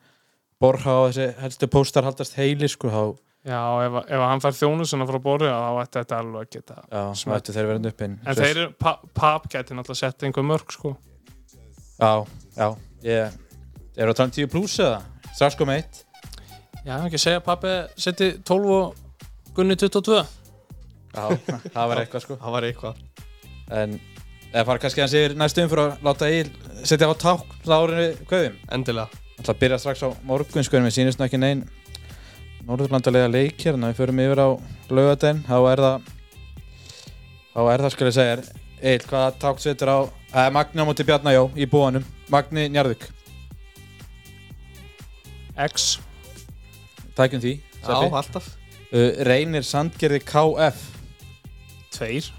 [0.62, 3.04] Borha og þessi helstu póstar haldast heili sko þá
[3.42, 7.00] Já, ef, ef hann fær þjónusuna frá borðu þá ætti þetta alveg að geta já,
[7.18, 10.46] þá ættu þeir verið upp inn En þeir eru, pa, Pap geti náttúrulega sett einhver
[10.46, 10.92] mörg sko.
[11.98, 12.12] Já,
[12.54, 12.68] já,
[13.08, 13.40] ég
[13.98, 15.02] er á 10 pluss eða?
[15.32, 16.04] Strax kom eitt.
[16.86, 17.74] Já, ekki að segja að Pappi
[18.06, 19.02] seti 12 og
[19.58, 21.26] Gunni 22 Já,
[21.74, 22.38] það var eitthvað sko.
[22.44, 23.02] Það var eitthvað.
[23.82, 24.00] En
[24.52, 26.54] eða fara kannski hans yfir næstu umfyrir að láta Egil
[26.86, 29.22] setja á ták árið kveðum Endilega.
[29.42, 31.66] Það byrja strax á morgun sko en við nú ekki neinn
[32.68, 34.50] Norðurlandalega leik hérna við förum yfir á
[34.92, 36.12] laugadaginn þá er það
[37.52, 38.36] þá er það skal ég segja
[38.82, 42.06] Egil, hvaða ták setur á eh, Magni á móti Bjarnajó í búanum.
[42.34, 43.04] Magni Njarðvík,
[45.70, 46.00] X.
[47.14, 47.52] Tækjum því
[47.82, 48.48] Já, alltaf.
[48.92, 50.82] Uh, Reynir Sandgerði KF
[51.98, 52.32] 2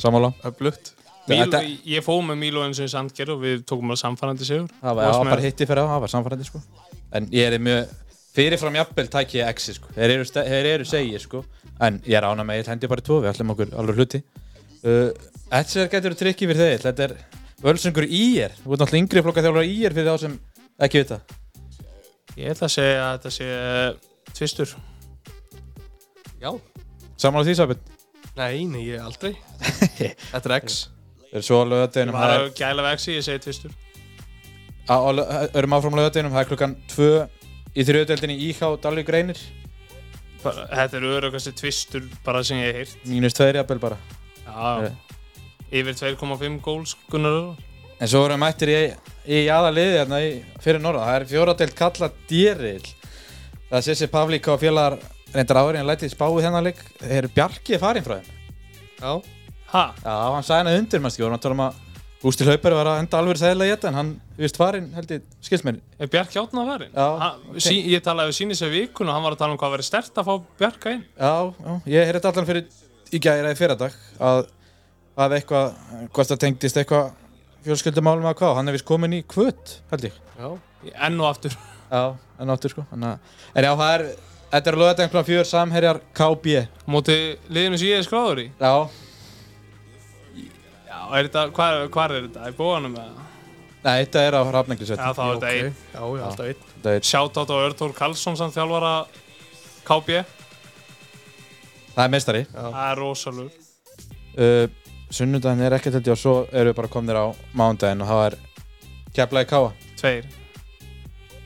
[0.00, 0.32] Sammála.
[0.44, 0.92] Öflugt.
[1.26, 4.68] Mílo, Ég fóð með Mílo eins og í Sandger og við tókum að samfærandi sigur.
[4.80, 6.60] Það var, það bara hitti fyrir á, það var samfærandi sko.
[7.16, 7.94] En ég er mjög
[8.36, 9.90] fyrirfram jafnvel tæki ég exi sko.
[9.96, 10.26] Þeir eru,
[10.74, 11.42] eru segir sko.
[11.82, 14.22] En ég er ána með eitt hendi bara tvo, við ætlum okkur alveg hluti.
[14.86, 15.10] Uh,
[15.56, 17.14] Etser getur trikki fyrir þeir Þetta er
[17.64, 18.54] völsungur í er.
[18.60, 20.36] Þú ert náttúrulega yngri flokka þjálfur í er fyrir þá sem
[20.86, 21.20] ekki vita.
[22.36, 24.74] Ég ætla að segja að þetta sé eh, tvistur.
[26.42, 26.50] Já.
[27.16, 27.84] Sammála því Sabin
[28.36, 29.32] Nei, nei, ég aldrei.
[30.34, 30.74] Þetta er X.
[31.30, 33.72] Við erum svo á Ég lögadeginum var að gæla vexi, ég segi tvistur.
[34.86, 35.22] Við
[35.56, 37.08] erum áfram á lögadeginum Það er klukkan tvö
[37.76, 39.40] í þriðudeldinni Íhá Dalvík reynir
[40.42, 43.98] Þetta er öðrugasti tvistur bara sem ég heyrt Mínus tveir jafnvel bara
[44.46, 44.92] Já,
[45.70, 47.56] yfir 2,5 góls Gunnar
[47.96, 48.80] En svo erum við mættir í,
[49.24, 51.06] í aðaliði hérna í, fyrir norða.
[51.06, 52.88] Það er fjóradelt kalla dýril.
[53.70, 54.98] Það sé sér Pavlík og félagar
[55.32, 56.82] reyndar ári en lætið spáið þennan leik.
[57.00, 58.34] Þeir eru Bjarki farinn frá þeim.
[59.00, 59.14] Já
[59.66, 59.82] Ha?
[59.98, 61.78] Já, hann sæði hann undir mannski og hann tala um að
[62.22, 65.22] Gústi Hlaupari var að enda alveg sæðilega í þetta en hann vist farinn held ég
[65.44, 65.80] skilsmenn.
[66.00, 66.92] Er Bjarki átna að farin?
[66.96, 67.08] Já.
[67.20, 69.74] Ha- sí, Ég talaði við síni sér vikun og hann var að tala um hvað
[69.76, 72.64] verið stert að fá Bjarka inn Já, já, ég heyrði allan fyrir
[73.12, 74.46] í gæra í fyrradag að,
[75.16, 75.66] að eitthvað,
[76.12, 77.12] hvort það tengdist eitthvað
[77.66, 80.16] fjölskyldumálum að hvað, hann er vist komin í kvöt held ég.
[80.40, 80.48] Já
[81.06, 81.52] Enn og aftur
[81.90, 82.82] Já, en áttur sko.
[82.90, 83.18] Þannig að-
[83.54, 84.04] En já, það er,
[84.52, 84.98] þetta er lögðið
[91.06, 92.48] er Já, Já, er þetta, hvað, hvað er þetta?
[92.50, 93.26] Í bóðanum eða?
[93.86, 95.76] Nei, þetta er á hrafnæklisveit Já, þá er þetta einn.
[95.92, 96.64] Já, já, alltaf einn.
[96.72, 98.94] Þetta er, Shoutout á Örtór Karlsson sem þjálfara
[99.86, 100.24] KB
[101.94, 102.42] það er meistari.
[102.50, 103.52] Það er rosalug
[104.36, 104.66] uh,
[105.14, 107.26] Sunnudaginn er ekkert ég og svo erum við bara komnir á
[107.56, 108.38] mándaginn og það er
[109.14, 110.26] keflaði káa Tveir.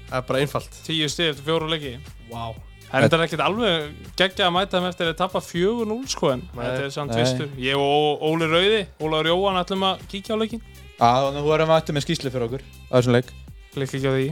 [0.08, 0.82] Það er bara einfalt.
[0.88, 1.98] Tíu stig eftir fjóru leiki.
[2.32, 6.30] Vá En þetta er ekkert alveg geggja að mæta þeim eftir að tappa 4-0 sko
[6.34, 6.62] en Nei.
[6.64, 7.50] þetta er samt tvistur.
[7.62, 10.62] Ég og Óli Rauði, Ólaður Jóhann ætlum að kíkja á leikin.
[10.98, 13.30] Já, þannig að þú erum mættu með skýslu fyrir okkur á þessum leik
[13.70, 14.26] Klikka ekki á því.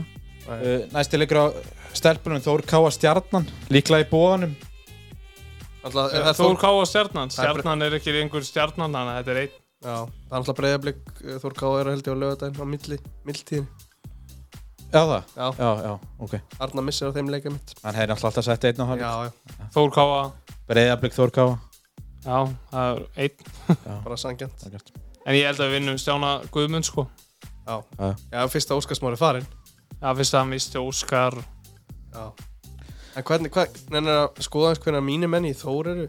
[0.49, 1.45] uh, Næsti leikur á
[1.97, 4.53] stelpunum Þór Káa Stjarnan líklega í bóðanum
[5.79, 7.31] Alltaf, er það Þór Þór Ká og Stjarnan.
[7.33, 9.55] Stjarnan er ekki einhver Stjarnan, þannig að þetta er einn.
[9.79, 10.99] Já Það er alltaf breyðablík
[11.45, 12.97] Þór Ká er held ég á lögadaginn á milli
[13.29, 13.67] Mildtíðin
[14.89, 15.47] Já það, Já.
[15.53, 16.31] Já, já, ok.
[16.65, 17.73] Arna missir á þeim leika mitt.
[17.83, 19.01] Hann hefði náttúrulega alltaf sett einn á hann.
[19.03, 19.67] Já, já.
[19.75, 20.05] Þór Ká,
[20.71, 21.51] Breiðablík Þór Káa.
[22.25, 22.39] Já,
[22.71, 23.51] það er einn.
[24.07, 24.65] Bara sangjant
[25.27, 27.05] En ég held að við vinnum Stjána Guðmund sko.
[27.67, 27.75] Já.
[27.99, 28.07] Já.
[28.33, 29.45] Já, fyrsta Óskarsmári farinn.
[29.99, 31.37] Já, fyrst að hann visti Óskar.
[32.15, 32.23] Já.
[33.13, 36.07] En hvernig, hvað, nefnir að skoða eins hvernig mínir menn í Þór eru?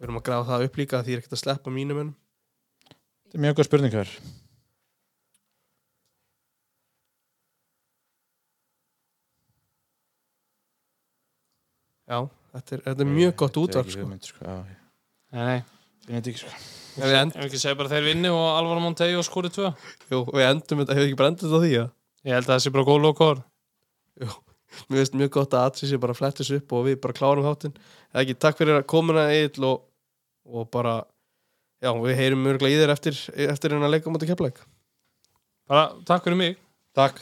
[0.00, 2.16] Við erum að grafa það upp líka því ég er ekkert að sleppa mínum mennum
[3.30, 4.10] Þetta er mjög góð spurning hér
[12.10, 12.18] Já,
[12.56, 14.06] þetta er, þetta er mjög gott útvarp sko.
[14.26, 14.44] sko.
[14.44, 14.54] Já,
[15.30, 15.58] Nei, nei.
[16.10, 16.54] ég veit ekki sko
[17.00, 19.70] Ef við, end, Ef ekki segja bara þeir vinni og Alvaro Montejo skori tvö.
[20.10, 21.84] jú, við endum þetta, hefur ekki brendið þetta á því ja?
[22.26, 23.38] Ég held að það sé bara góð lókor.
[24.90, 27.72] Mér finnst mjög gott að Atsi sé bara flettis upp og við bara klárum þáttinn
[28.12, 29.86] Eða ekki, takk fyrir að komuna Egil og,
[30.50, 30.98] og bara
[31.80, 34.60] Já, við heyrum mörgulega í þér eftir, eftir en að leika mútið keflæk
[35.70, 36.56] bara takk fyrir mig.
[36.98, 37.20] Takk